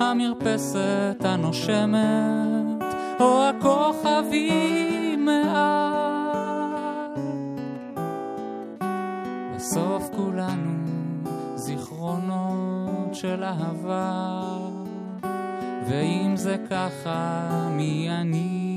המרפסת 0.00 1.24
הנושמת, 1.24 2.84
או 3.20 3.42
הכוכבים 3.44 4.87
של 13.20 13.44
אהבה, 13.44 14.42
ואם 15.88 16.36
זה 16.36 16.56
ככה, 16.70 17.48
מי 17.70 18.08
אני? 18.10 18.76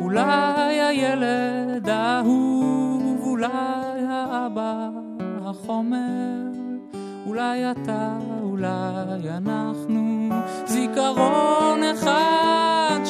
אולי 0.00 0.80
הילד 0.80 1.88
האהוב, 1.88 3.20
אולי 3.22 4.06
האבא 4.08 4.88
החומר, 5.44 6.42
אולי 7.26 7.70
אתה, 7.70 8.18
אולי 8.42 9.30
אנחנו, 9.36 10.28
זיכרון 10.66 11.80
אחד 11.94 13.00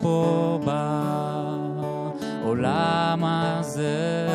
פה 0.00 0.58
בעולם 2.44 3.24
הזה. 3.24 4.28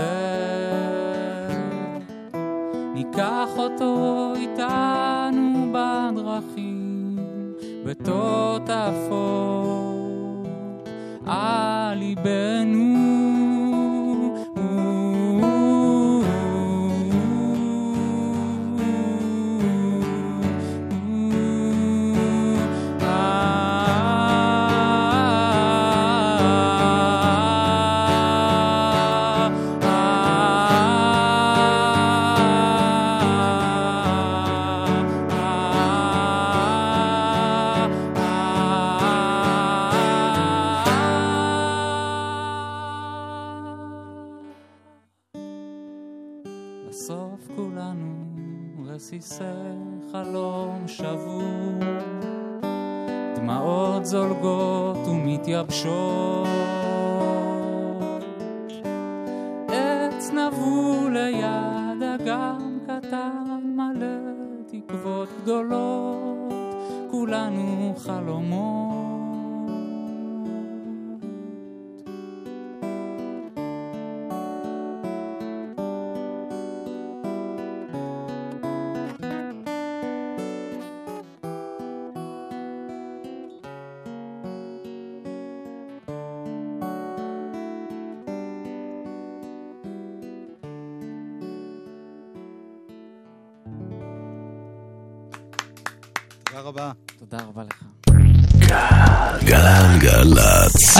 ניקח 2.93 3.49
אותו 3.57 4.33
איתנו 4.35 5.71
בדרכים, 5.71 7.17
בתותפות 7.85 9.43
על 11.25 11.97
ליבנו. 11.97 12.82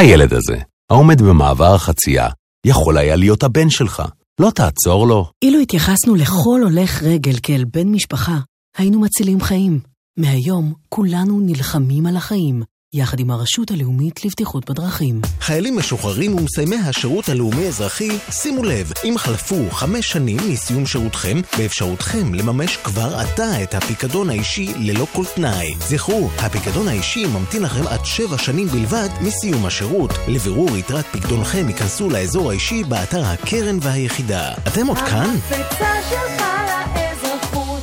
הילד 0.04 0.34
הזה, 0.34 0.58
העומד 0.90 1.22
במעבר 1.22 1.76
החצייה, 1.76 2.28
יכול 2.66 2.98
היה 2.98 3.16
להיות 3.16 3.44
הבן 3.44 3.70
שלך. 3.70 4.04
לא 4.42 4.52
תעצור 4.56 5.08
לו. 5.08 5.32
אילו 5.42 5.60
התייחסנו 5.60 6.16
לכל 6.16 6.62
הולך 6.64 7.04
רגל 7.04 7.36
כאל 7.44 7.66
בן 7.74 7.88
משפחה, 7.88 8.38
היינו 8.78 9.00
מצילים 9.00 9.42
חיים. 9.42 9.80
מהיום 10.18 10.74
כולנו 10.90 11.40
נלחמים 11.40 12.06
על 12.06 12.18
החיים, 12.18 12.64
יחד 12.94 13.20
עם 13.20 13.32
הרשות 13.32 13.72
הלאומית 13.72 14.26
לבטיחות 14.26 14.70
בדרכים. 14.70 15.22
חיילים 15.40 15.78
משוחררים 15.78 16.36
ומסיימי 16.36 16.76
השירות 16.76 17.30
הלאומי-אזרחי, 17.30 18.10
שימו 18.32 18.64
לב, 18.64 18.92
אם 19.04 19.16
חלפו 19.18 19.70
חמש 19.72 20.12
שנים 20.12 20.38
מסיום 20.50 20.86
שירותכם, 20.86 21.42
באפשרותכם 21.58 22.34
לממש 22.34 22.78
כבר 22.78 23.16
עתה 23.16 23.64
את 23.64 23.76
הפיקדון 23.76 24.30
האישי 24.30 24.74
ללא 24.80 25.06
כל 25.14 25.24
תנאי. 25.36 25.76
זכרו, 25.80 26.30
הפיקדון 26.38 26.88
האישי 26.88 27.26
ממתין 27.26 27.62
לכם 27.64 27.88
עד 27.88 28.06
שבע 28.06 28.38
שנים 28.38 28.68
בלבד 28.68 29.10
מסיום 29.22 29.66
השירות. 29.66 30.12
לבירור 30.28 30.78
יתרת 30.78 31.06
פיקדונכם 31.06 31.70
ייכנסו 31.70 32.10
לאזור 32.10 32.50
האישי 32.50 32.84
באתר 32.84 33.24
הקרן 33.26 33.78
והיחידה. 33.82 34.54
אתם 34.68 34.88
עוד 34.88 34.98
כאן? 34.98 35.36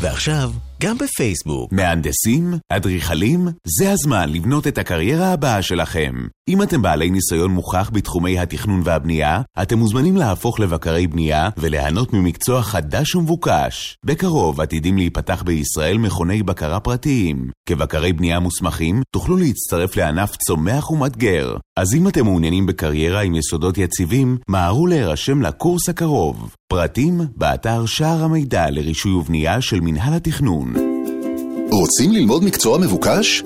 ועכשיו, 0.01 0.51
גם 0.83 0.99
בפייסבוק. 0.99 1.73
מהנדסים, 1.73 2.55
אדריכלים, 2.69 3.49
זה 3.79 3.93
הזמן 3.93 4.29
לבנות 4.33 4.67
את 4.67 4.79
הקריירה 4.79 5.33
הבאה 5.33 5.63
שלכם. 5.63 6.15
אם 6.51 6.63
אתם 6.63 6.83
בעלי 6.83 7.11
ניסיון 7.11 7.51
מוכח 7.51 7.91
בתחומי 7.93 8.39
התכנון 8.39 8.81
והבנייה, 8.85 9.41
אתם 9.63 9.79
מוזמנים 9.79 10.17
להפוך 10.17 10.61
לבקרי 10.61 11.07
בנייה 11.07 11.49
וליהנות 11.59 12.13
ממקצוע 12.13 12.63
חדש 12.63 13.15
ומבוקש. 13.15 13.97
בקרוב 14.05 14.61
עתידים 14.61 14.97
להיפתח 14.97 15.43
בישראל 15.43 15.99
מכוני 15.99 16.43
בקרה 16.43 16.81
פרטיים. 16.81 17.51
כבקרי 17.67 18.13
בנייה 18.13 18.41
מוסמכים, 18.41 19.03
תוכלו 19.13 19.37
להצטרף 19.37 19.97
לענף 19.97 20.37
צומח 20.37 20.91
ומאתגר. 20.91 21.57
אז 21.77 21.95
אם 21.95 22.09
אתם 22.09 22.25
מעוניינים 22.25 22.67
בקריירה 22.67 23.21
עם 23.21 23.35
יסודות 23.35 23.79
יציבים, 23.79 24.39
מהרו 24.49 24.87
להירשם 24.87 25.43
לקורס 25.43 25.89
הקרוב. 25.89 26.55
פרטים, 26.69 27.21
באתר 27.37 27.87
שער 27.87 28.25
המידע 28.25 28.71
לרישוי 28.71 29.13
ובנייה 29.13 29.61
של 29.61 29.81
מינהל 29.81 30.15
התכנון. 30.15 30.75
רוצים 31.73 32.13
ללמוד 32.13 32.45
מקצוע 32.45 32.79
מבוקש? 32.79 33.43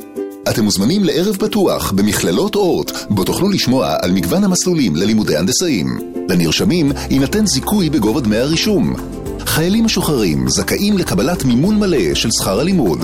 אתם 0.49 0.65
מוזמנים 0.65 1.05
לערב 1.05 1.37
פתוח 1.37 1.93
במכללות 1.93 2.55
אורט, 2.55 2.91
בו 3.11 3.25
תוכלו 3.25 3.49
לשמוע 3.49 3.97
על 4.03 4.13
מגוון 4.13 4.45
המסלולים 4.45 4.97
ללימודי 4.97 5.37
הנדסאים. 5.37 6.13
לנרשמים 6.29 6.93
יינתן 7.11 7.47
זיכוי 7.47 7.91
בגובה 7.91 8.21
דמי 8.21 8.37
הרישום. 8.37 8.95
חיילים 9.41 9.85
משוחררים 9.85 10.49
זכאים 10.49 10.99
לקבלת 10.99 11.45
מימון 11.45 11.79
מלא 11.79 12.15
של 12.15 12.31
שכר 12.31 12.61
הלימוד. 12.61 12.99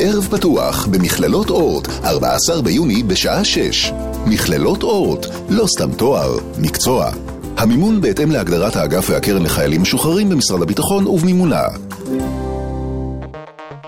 ערב 0.00 0.28
פתוח 0.30 0.86
במכללות 0.86 1.50
אורט, 1.50 1.88
14 2.04 2.62
ביוני 2.62 3.02
בשעה 3.02 3.44
6. 3.44 3.92
מכללות 4.26 4.82
אורט, 4.82 5.26
לא 5.48 5.66
סתם 5.66 5.92
תואר, 5.92 6.38
מקצוע. 6.58 7.10
המימון 7.56 8.00
בהתאם 8.00 8.30
להגדרת 8.30 8.76
האגף 8.76 9.10
והקרן 9.10 9.42
לחיילים 9.42 9.82
משוחררים 9.82 10.28
במשרד 10.28 10.62
הביטחון 10.62 11.06
ובמימונה. 11.06 11.62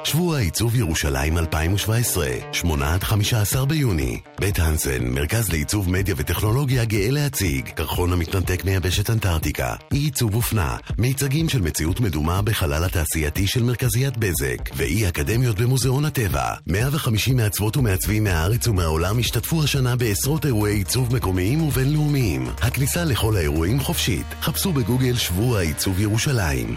שבוע 0.07 0.39
עיצוב 0.39 0.77
ירושלים 0.77 1.39
2017, 1.39 2.29
8 2.53 2.95
עד 2.95 3.03
15 3.03 3.67
ביוני. 3.67 4.21
בית 4.41 4.59
הנסן, 4.59 5.09
מרכז 5.09 5.49
לעיצוב 5.49 5.91
מדיה 5.91 6.15
וטכנולוגיה 6.19 6.85
גאה 6.85 7.11
להציג. 7.11 7.69
קרחון 7.69 8.13
המתנתק 8.13 8.65
מיבשת 8.65 9.11
אנטארקטיקה. 9.11 9.75
אי 9.93 9.99
עיצוב 9.99 10.35
אופנה. 10.35 10.77
מיצגים 10.99 11.49
של 11.49 11.61
מציאות 11.61 12.01
מדומה 12.01 12.43
בחלל 12.43 12.85
התעשייתי 12.85 13.47
של 13.47 13.63
מרכזיית 13.63 14.17
בזק. 14.17 14.59
ואי 14.77 15.09
אקדמיות 15.09 15.61
במוזיאון 15.61 16.05
הטבע. 16.05 16.55
150 16.67 17.37
מעצבות 17.37 17.77
ומעצבים 17.77 18.25
מהארץ 18.25 18.69
ומהעולם 18.69 19.19
השתתפו 19.19 19.63
השנה 19.63 19.97
בעשרות 19.97 20.47
אירועי 20.47 20.75
עיצוב 20.75 21.15
מקומיים 21.15 21.63
ובינלאומיים. 21.63 22.49
הכניסה 22.63 23.05
לכל 23.05 23.37
האירועים 23.37 23.81
חופשית. 23.81 24.27
חפשו 24.43 24.73
בגוגל 24.73 25.17
שבוע 25.17 25.61
עיצוב 25.61 26.01
ירושלים. 26.01 26.77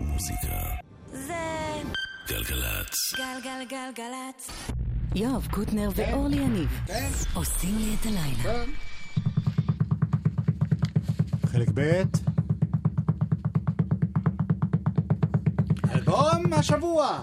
מוזיקה 0.00 0.67
גלגלצ. 2.28 3.14
גלגלגלגלצ. 3.16 4.50
יואב 5.14 5.46
קוטנר 5.50 5.88
ואורלי 5.94 6.36
יניב 6.36 6.80
עושים 7.34 7.78
לי 7.78 7.96
את 8.00 8.06
הלילה. 8.06 8.64
חלק 11.46 11.68
ב' 11.74 12.02
אלבום 15.94 16.52
השבוע 16.52 17.20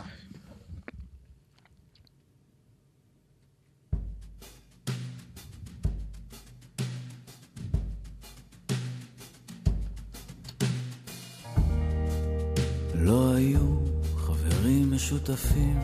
משותפים 15.05 15.79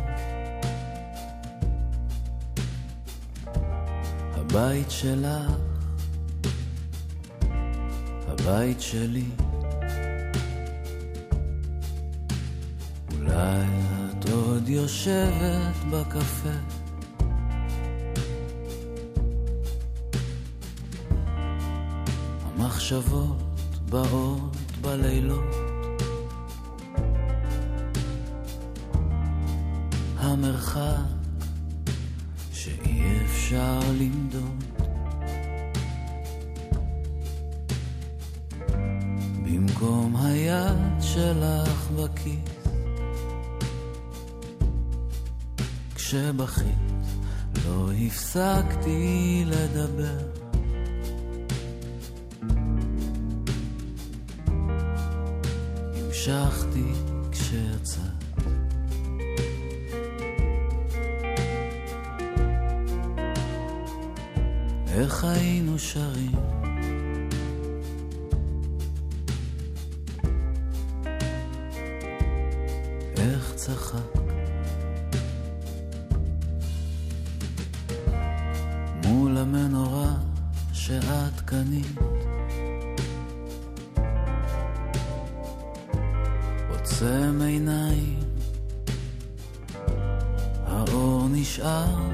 הבית 4.33 4.91
שלך, 4.91 5.51
הבית 8.27 8.81
שלי. 8.81 9.25
אולי 13.17 13.65
את 14.09 14.29
עוד 14.29 14.69
יושבת 14.69 15.75
בקפה? 15.91 16.49
המחשבות 22.57 23.37
באות 23.89 24.55
בלילות 24.81 25.70
המרחק 30.43 30.95
שאי 32.53 33.01
אפשר 33.25 33.79
למדוד. 33.99 34.63
במקום 39.45 40.15
היד 40.15 41.01
שלך 41.01 41.91
בכיס 41.95 42.39
כשבכית 45.95 46.65
לא 47.65 47.91
הפסקתי 47.91 49.43
לדבר. 49.45 50.17
המשכתי 55.95 57.10
מול 79.45 79.59
המנורה 79.59 80.13
שאת 80.73 81.41
קנית 81.45 81.97
עוצם 86.69 87.41
עיניים 87.45 88.19
האור 90.65 91.27
נשאר 91.31 92.09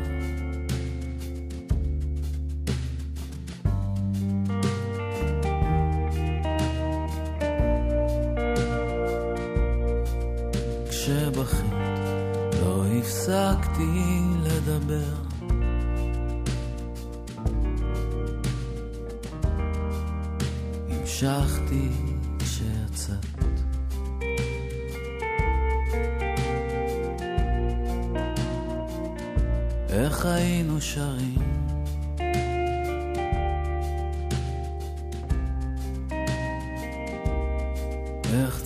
איך 38.45 38.61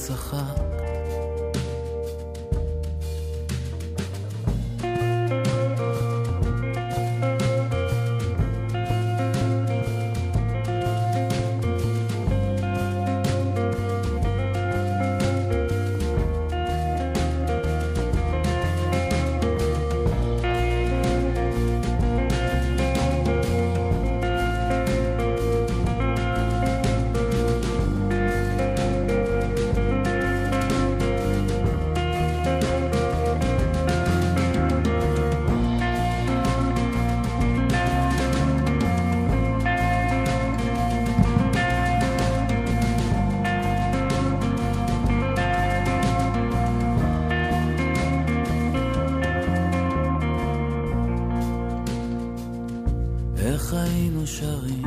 צחקת 53.41 54.25
שרים. 54.25 54.83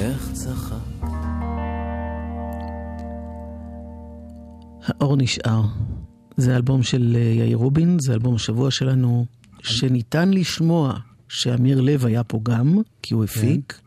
איך 0.00 0.32
צחק 0.32 0.76
האור 4.82 5.16
נשאר. 5.16 5.62
זה 6.36 6.56
אלבום 6.56 6.82
של 6.82 7.16
אה, 7.16 7.20
יאיר 7.20 7.56
רובין, 7.56 7.96
זה 8.00 8.14
אלבום 8.14 8.34
השבוע 8.34 8.70
שלנו, 8.70 9.26
שניתן 9.62 10.30
לשמוע 10.30 10.98
שאמיר 11.28 11.80
לב 11.80 12.06
היה 12.06 12.24
פה 12.24 12.40
גם, 12.42 12.78
כי 13.02 13.14
הוא 13.14 13.24
הפיק. 13.24 13.80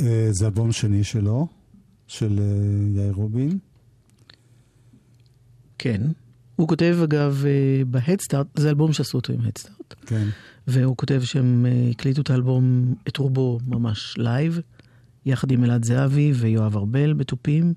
אה, 0.00 0.28
זה 0.30 0.46
אלבום 0.46 0.72
שני 0.72 1.04
שלו, 1.04 1.46
של 2.06 2.38
אה, 2.38 3.00
יאיר 3.00 3.12
רובין. 3.12 3.58
כן. 5.78 6.02
הוא 6.60 6.68
כותב, 6.68 6.98
אגב, 7.04 7.44
אה, 7.46 7.84
בהדסטארט, 7.84 8.46
זה 8.54 8.68
אלבום 8.68 8.92
שעשו 8.92 9.18
אותו 9.18 9.32
עם 9.32 9.40
הדסטארט. 9.40 9.94
כן. 10.06 10.28
והוא 10.66 10.96
כותב 10.96 11.20
שהם 11.24 11.66
אה, 11.66 11.90
הקליטו 11.90 12.22
את 12.22 12.30
האלבום, 12.30 12.94
את 13.08 13.16
רובו 13.16 13.58
ממש 13.66 14.14
live, 14.18 14.60
יחד 15.26 15.50
עם 15.50 15.64
אלעד 15.64 15.84
זהבי 15.84 16.32
ויואב 16.32 16.76
ארבל 16.76 17.12
בתופים. 17.12 17.74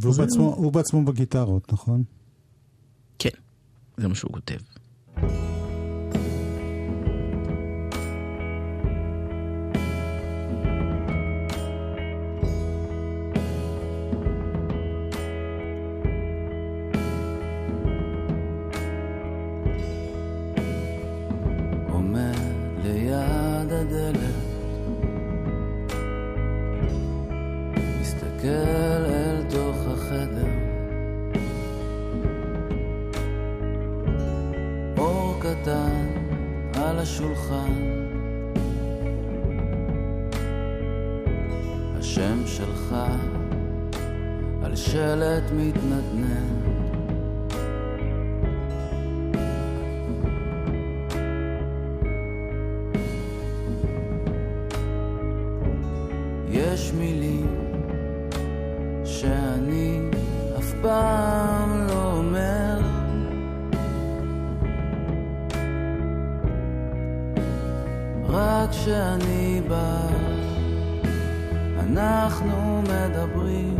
והוא 0.00 0.14
בעצמו, 0.16 0.54
הוא 0.54 0.72
בעצמו 0.72 1.04
בגיטרות, 1.04 1.72
נכון? 1.72 2.02
כן, 3.18 3.30
זה 3.96 4.08
מה 4.08 4.14
שהוא 4.14 4.32
כותב. 4.32 4.58
כשאני 68.70 69.60
בא 69.68 70.06
אנחנו 71.78 72.82
מדברים 72.82 73.76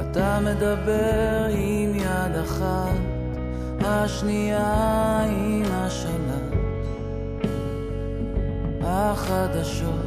אתה 0.00 0.38
מדבר 0.40 1.46
עם 1.50 1.94
יד 1.94 2.36
אחת, 2.44 2.98
השנייה 3.80 5.20
עם 5.26 5.62
השלט. 5.72 6.54
החדשות 8.82 10.03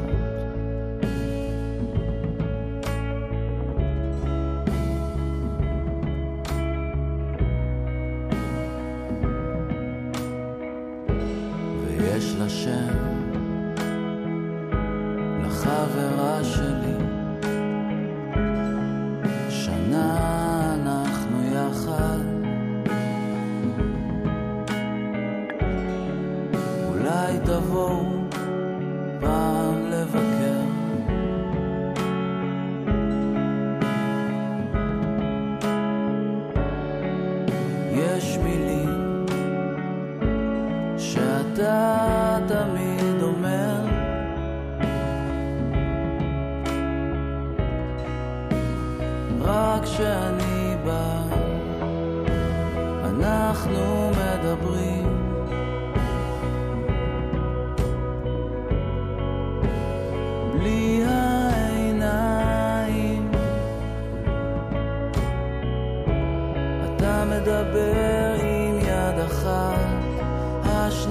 ויש 12.68 13.07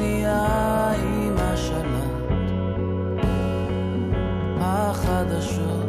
השנייה 0.06 0.92
עם 1.02 1.36
השלט 1.38 2.30
החדשות 4.60 5.85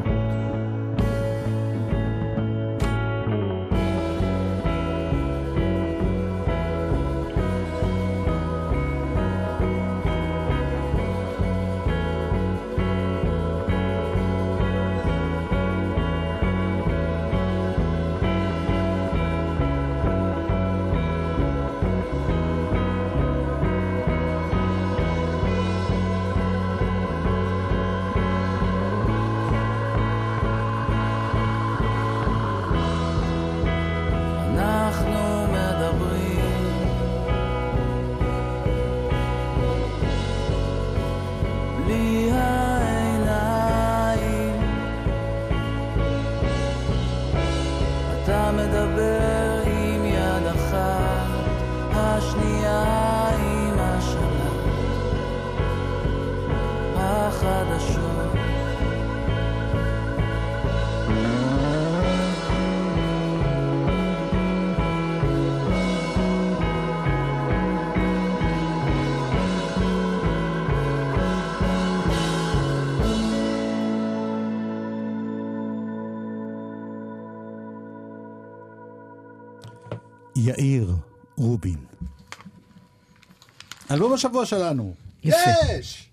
אלבום 83.97 84.13
השבוע 84.13 84.45
שלנו. 84.45 84.93
יפה. 85.23 85.37
יש! 85.69 86.09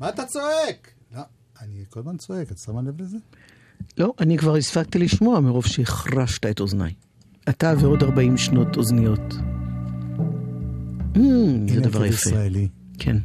מה 0.00 0.08
אתה 0.08 0.24
צועק? 0.24 0.90
לא, 1.16 1.22
אני 1.60 1.84
כל 1.90 2.00
הזמן 2.00 2.16
צועק, 2.16 2.52
את 2.52 2.58
שמה 2.58 2.82
לב 2.82 3.02
לזה? 3.02 3.16
לא, 3.98 4.12
אני 4.20 4.38
כבר 4.38 4.56
הספקתי 4.56 4.98
לשמוע 4.98 5.40
מרוב 5.40 5.66
שהחרשת 5.66 6.46
את 6.46 6.60
אוזניי. 6.60 6.94
אתה 7.48 7.72
ועוד 7.80 8.02
40 8.02 8.36
שנות 8.36 8.76
אוזניות. 8.76 9.32
Mm, 11.14 11.18
זה 11.74 11.80
דבר 11.80 12.04
יפה. 12.04 12.14
ישראלי. 12.28 12.68
כן. 12.98 13.16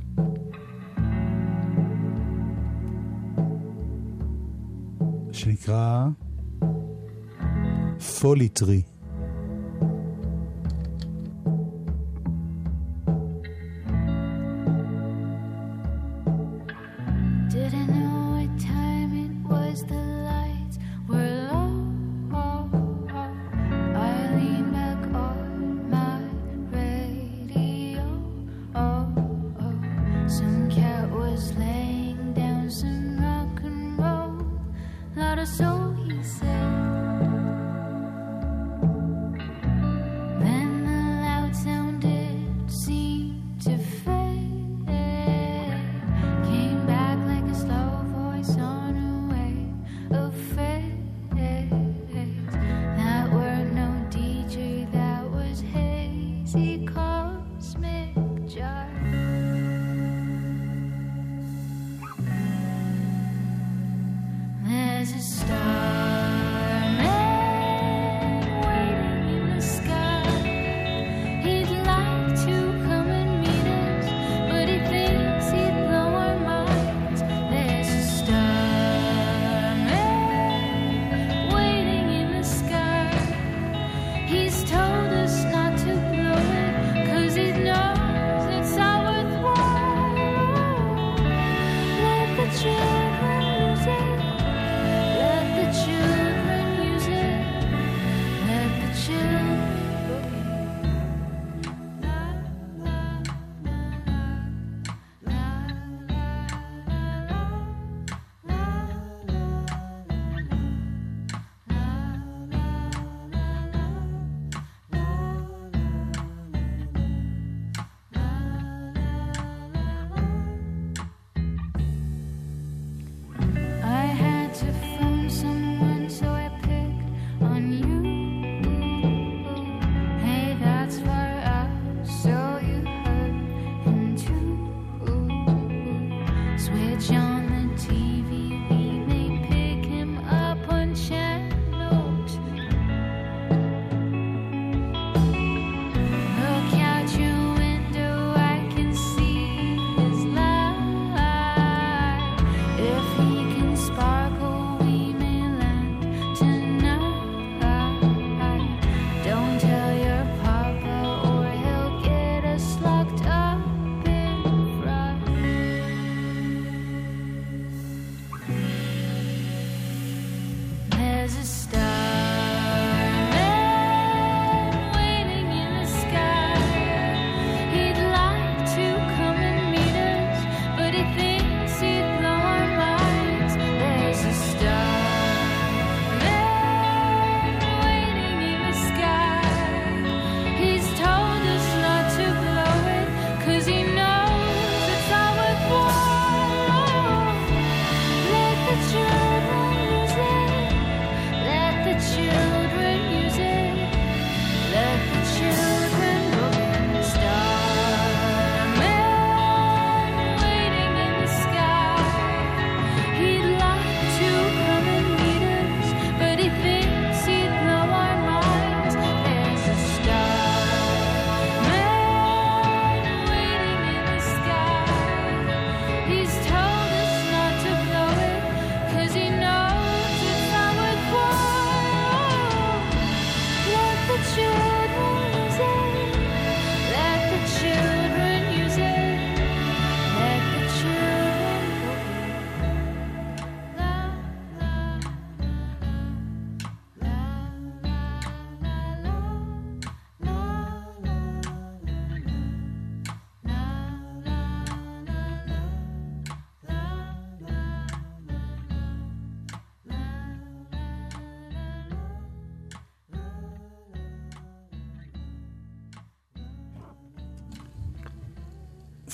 שנקרא 5.32 6.08
פוליטרי. 8.22 8.82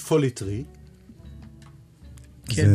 פוליטרי. 0.08 0.64
כן. 2.46 2.66
זה 2.66 2.68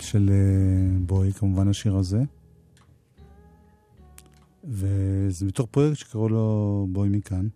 של 0.00 0.30
אה, 0.32 0.98
בואי, 1.00 1.32
כמובן 1.32 1.68
השיר 1.68 1.96
הזה. 1.96 2.18
וזה 4.64 5.46
מתוך 5.46 5.68
פרויקט 5.70 5.96
שקראו 5.96 6.28
לו 6.28 6.86
בואי 6.90 7.08
מכאן. 7.08 7.48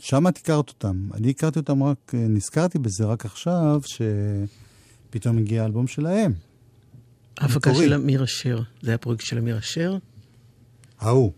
שם 0.00 0.28
את 0.28 0.36
הכרת 0.36 0.68
אותם. 0.68 1.08
אני 1.14 1.30
הכרתי 1.30 1.58
אותם 1.58 1.82
רק, 1.82 2.14
אה, 2.14 2.28
נזכרתי 2.28 2.78
בזה 2.78 3.04
רק 3.04 3.24
עכשיו, 3.24 3.80
שפתאום 3.84 5.38
הגיע 5.38 5.62
האלבום 5.62 5.86
שלהם. 5.86 6.32
ההפקה 7.38 7.74
של 7.74 7.94
אמיר 7.94 8.24
אשר. 8.24 8.60
זה 8.82 8.90
היה 8.90 8.98
פרויקט 8.98 9.24
של 9.24 9.38
אמיר 9.38 9.58
אשר? 9.58 9.98
ההוא. 10.98 11.32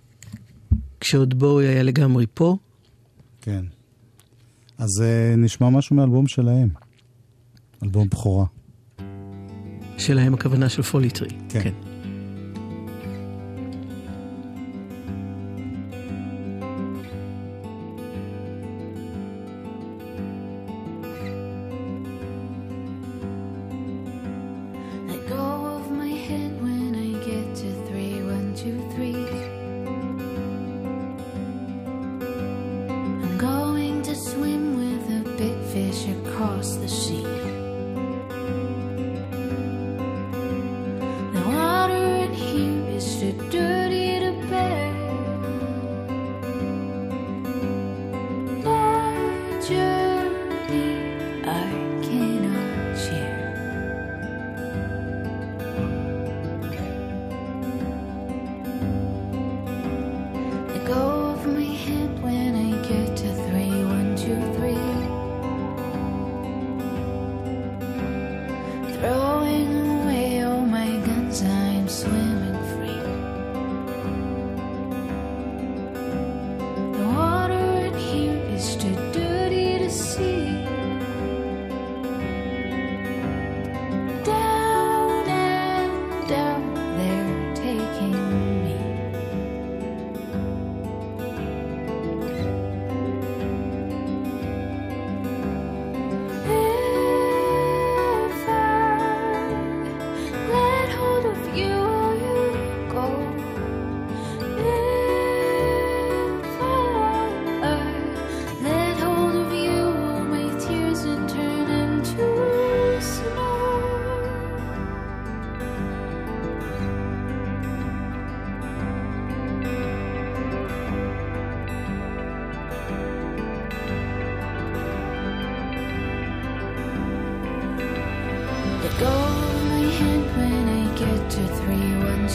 כשעוד 1.01 1.39
בואי 1.39 1.67
היה 1.67 1.83
לגמרי 1.83 2.27
פה. 2.35 2.57
כן. 3.41 3.65
אז 4.81 5.03
אה, 5.03 5.35
נשמע 5.37 5.71
משהו 5.71 5.97
מהאלבום 5.97 6.27
שלהם. 6.27 6.69
אלבום 7.83 8.09
בכורה. 8.09 8.45
שלהם 9.99 10.35
הכוונה 10.35 10.69
של 10.69 10.83
פוליטרי. 10.83 11.29
כן. 11.49 11.63
כן. 11.63 11.90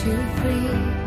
to 0.06 0.16
free. 0.36 1.05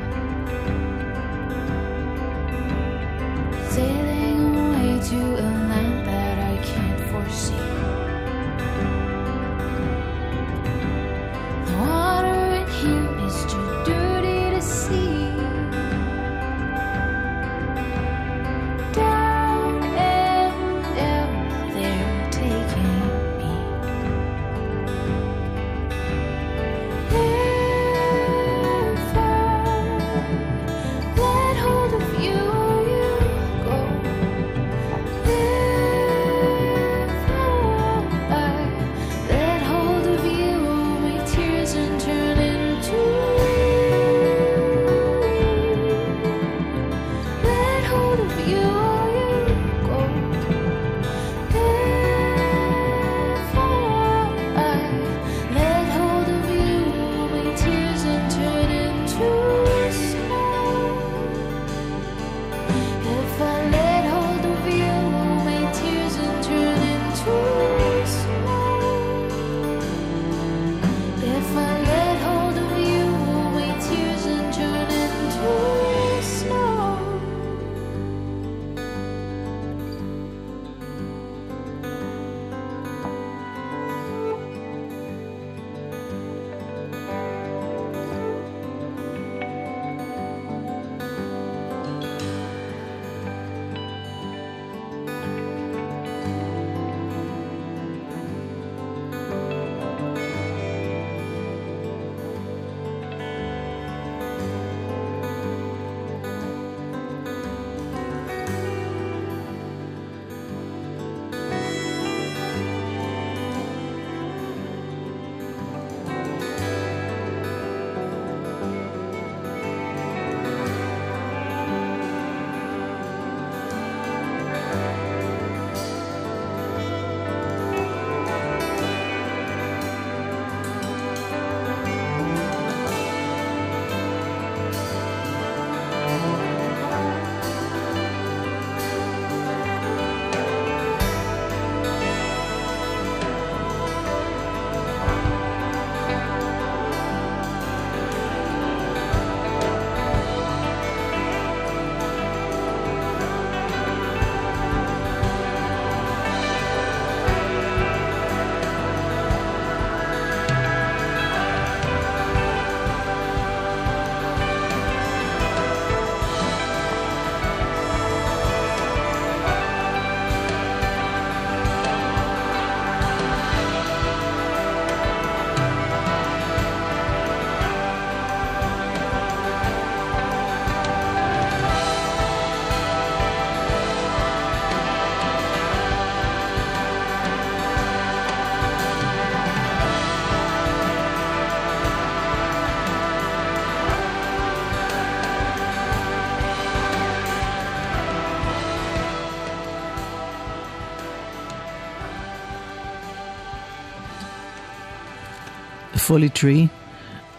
Folly 206.07 206.37
Tree. 206.37 206.67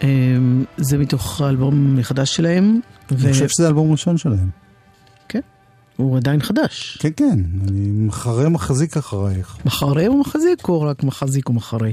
אמ, 0.03 0.65
זה 0.77 0.99
מתוך 0.99 1.41
האלבום 1.41 1.99
החדש 1.99 2.37
שלהם. 2.37 2.81
אני 3.11 3.33
חושב 3.33 3.49
שזה 3.49 3.69
אלבום 3.69 3.93
ראשון 3.93 4.19
שלהם. 4.19 4.51
כן, 5.29 5.41
הוא 5.97 6.17
עדיין 6.17 6.43
חדש. 6.43 6.99
כן, 7.01 7.11
כן, 7.17 7.39
אני 7.69 7.91
מחרה 7.91 8.49
מחזיק 8.49 8.97
אחרייך. 8.97 9.59
מחרה 9.65 10.07
או 10.07 10.21
מחזיק 10.21 10.69
או 10.69 10.83
רק 10.83 11.03
מחזיק 11.03 11.49
או 11.49 11.53
מחרה? 11.53 11.89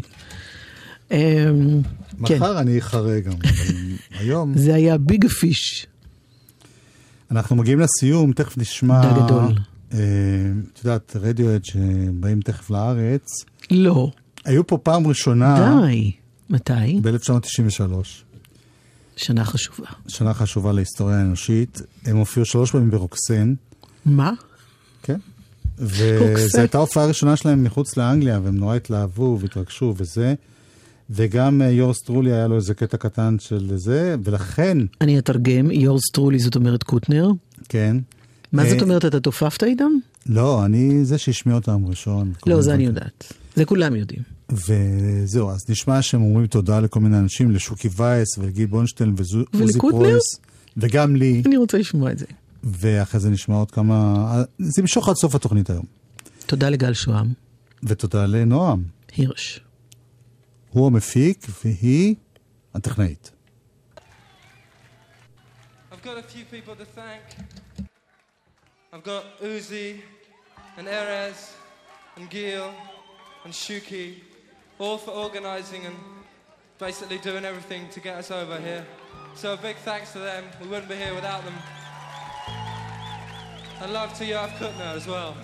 אמ, 1.12 1.18
כן, 2.26 2.38
מחר 2.38 2.60
אני 2.60 2.80
אחרה 2.80 3.20
גם, 3.20 3.34
היום... 4.20 4.58
זה 4.58 4.76
היה 4.76 4.98
ביג 4.98 5.28
פיש. 5.28 5.88
אנחנו 7.32 7.56
מגיעים 7.56 7.80
לסיום, 7.80 8.32
תכף 8.32 8.58
נשמע... 8.58 9.02
דה 9.02 9.26
גדול. 9.26 9.54
אה, 9.94 10.00
את 10.74 10.80
יודעת, 10.84 11.16
רדיואט 11.20 11.66
שבאים 11.66 12.42
תכף 12.42 12.70
לארץ. 12.70 13.26
לא. 13.72 14.12
היו 14.46 14.68
פה 14.68 14.78
פעם 14.78 15.08
ראשונה... 15.08 15.80
די. 15.86 16.12
מתי? 16.50 17.00
ב-1993. 17.02 17.82
שנה 19.16 19.46
חשובה. 19.46 19.88
שנה 20.08 20.34
חשובה 20.34 20.72
להיסטוריה 20.72 21.18
האנושית. 21.18 21.82
הם 22.06 22.18
הופיעו 22.18 22.46
שלוש 22.46 22.72
פעמים 22.72 22.92
ברוקסן. 22.92 23.54
מה? 24.06 24.32
כן. 25.04 25.18
וזו 25.78 26.60
הייתה 26.60 26.78
ההופעה 26.78 27.04
הראשונה 27.04 27.36
שלהם 27.36 27.64
מחוץ 27.64 27.98
לאנגליה, 27.98 28.40
והם 28.44 28.58
נורא 28.58 28.76
התלהבו 28.76 29.38
והתרגשו 29.42 29.94
וזה. 29.98 30.34
וגם 31.10 31.62
אה, 31.62 31.70
יורס 31.70 32.02
טרולי 32.02 32.34
היה 32.34 32.48
לו 32.48 32.56
איזה 32.56 32.74
קטע 32.74 32.98
קטן 32.98 33.36
של 33.40 33.72
זה, 33.76 34.16
ולכן, 34.24 34.78
אני 35.02 35.20
אתרגם, 35.20 35.72
יורס 35.72 36.04
טרולי 36.14 36.40
זאת 36.40 36.56
אומרת 36.56 36.84
קוטנר. 36.84 37.32
כן. 37.70 37.98
מה 38.54 38.64
אה, 38.66 38.70
זאת 38.70 38.82
אומרת, 38.82 39.06
אתה 39.06 39.20
תופפת 39.20 39.64
איתם? 39.64 39.92
לא, 40.26 40.66
אני 40.66 41.06
זה 41.06 41.18
שהשמיע 41.18 41.56
אותם 41.56 41.86
ראשון. 41.86 42.34
לא, 42.48 42.62
זה 42.62 42.74
אני. 42.74 42.84
יודעת. 42.86 43.34
זה 43.56 43.66
כולם 43.66 43.96
יודעים. 43.96 44.37
וזהו, 44.52 45.50
אז 45.50 45.70
נשמע 45.70 46.02
שהם 46.02 46.22
אומרים 46.22 46.48
תודה 46.48 46.80
לכל 46.80 47.00
מיני 47.00 47.18
אנשים, 47.18 47.52
לשוקי 47.52 47.90
וייס 47.96 48.38
ולגיל 48.38 48.66
בונשטיין 48.66 49.16
ועוזי? 49.54 49.80
פרויס, 49.80 50.40
וגם 50.78 51.16
לי, 51.16 51.44
אני 51.46 51.58
רוצה 51.58 51.78
לשמוע 51.78 52.12
את 52.12 52.18
זה. 52.18 52.26
ואחרי 52.64 53.20
זה 53.20 53.30
נשמע 53.30 53.56
עוד 53.56 53.72
כמה... 53.72 54.44
זה 54.60 54.82
ימשוך 54.82 55.10
עד 55.10 55.16
סוף 55.16 55.36
התוכנית 55.36 55.70
היום. 55.70 55.86
תודה 56.46 56.70
לגל 56.70 56.94
שוהם. 56.94 57.34
ותודה 57.84 58.26
לנועם. 58.26 58.84
הירש. 59.16 59.60
הוא 60.70 60.88
המפיק 60.88 61.48
והיא 61.64 62.16
הטכנאית. 62.74 63.32
I've 65.92 66.04
got 66.04 66.18
a 66.18 66.24
few 66.34 66.46
people 66.56 66.76
to 66.76 66.86
thank. 67.00 67.24
I've 68.94 69.04
got 69.04 69.24
Uzi 69.42 69.90
and 70.78 70.88
Erez 70.88 71.40
and 72.16 72.30
Gil 72.30 72.70
and 73.44 73.54
Shuki, 73.54 74.08
all 74.80 74.98
for 74.98 75.12
organizing 75.12 75.86
and 75.86 75.96
basically 76.78 77.18
doing 77.18 77.46
everything 77.46 77.90
to 77.90 78.00
get 78.00 78.18
us 78.18 78.32
over 78.32 78.58
here. 78.58 78.86
So 79.36 79.54
a 79.54 79.58
big 79.58 79.76
thanks 79.78 80.14
to 80.14 80.20
them. 80.20 80.44
We 80.62 80.68
wouldn't 80.68 80.90
be 80.90 80.96
here 80.96 81.14
without 81.14 81.44
them. 81.44 81.54
And 83.82 83.94
love 83.94 84.14
to 84.16 84.24
Yoav 84.24 84.50
Kutner 84.58 84.96
as 84.96 85.08
well. 85.08 85.36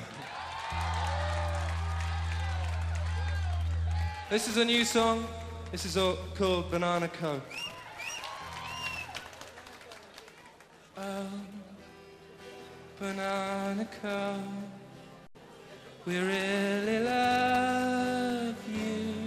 This 4.29 4.47
is 4.47 4.57
a 4.57 4.65
new 4.65 4.83
song. 4.83 5.27
This 5.71 5.85
is 5.85 5.97
all 5.97 6.17
called 6.35 6.71
Banana 6.71 7.07
Co. 7.07 7.41
Oh, 10.97 11.25
Banana 12.99 13.87
Co. 14.01 14.39
We 16.05 16.17
really 16.17 16.99
love 16.99 18.55
you 18.69 19.22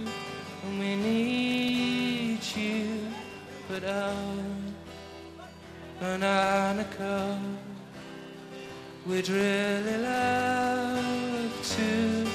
but 3.79 3.87
uh, 3.87 4.11
oh, 4.11 4.39
Banana 5.99 6.85
Co. 6.97 7.37
We'd 9.05 9.29
really 9.29 9.97
love 9.97 11.75
to 11.75 12.27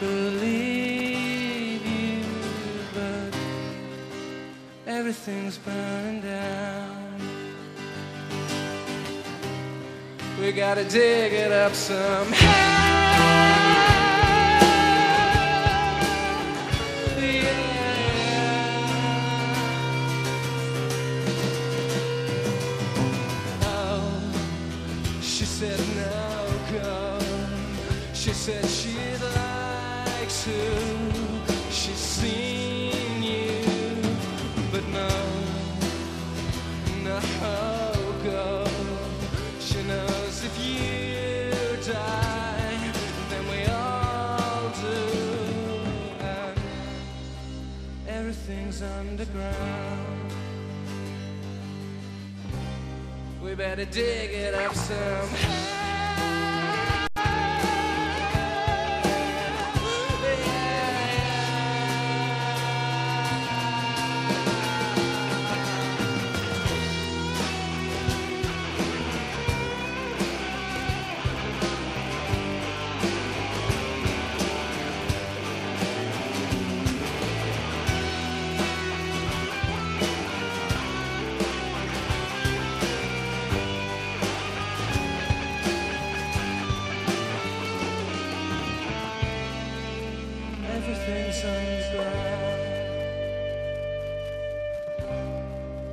believe 0.00 1.86
you, 1.86 2.24
but 2.94 3.36
everything's 4.86 5.58
burning 5.58 6.20
down. 6.20 7.20
We 10.40 10.52
gotta 10.52 10.84
dig 10.84 11.32
it 11.32 11.52
up 11.52 11.74
somehow. 11.74 13.07
Underground. 48.82 50.32
We 53.42 53.54
better 53.54 53.84
dig 53.84 54.30
it 54.32 54.54
up 54.54 54.74
somehow. 54.74 55.77
Underground. 91.44 92.60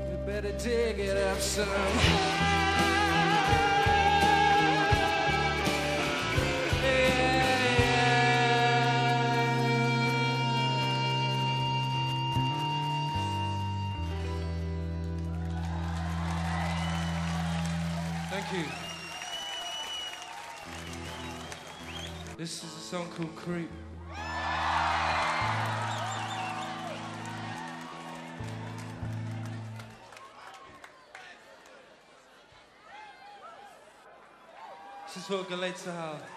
We 0.09 0.15
better 0.25 0.51
dig 0.53 0.99
it 0.99 1.17
up 1.17 1.39
somehow. 1.39 2.45
Thank 18.31 18.51
you. 18.51 18.65
This 22.35 22.63
is 22.63 22.73
a 22.75 22.79
song 22.79 23.07
called 23.15 23.35
Creep. 23.35 23.69
This 35.15 35.29
is 35.29 35.29
for 35.29 35.45
Galitza. 35.45 36.34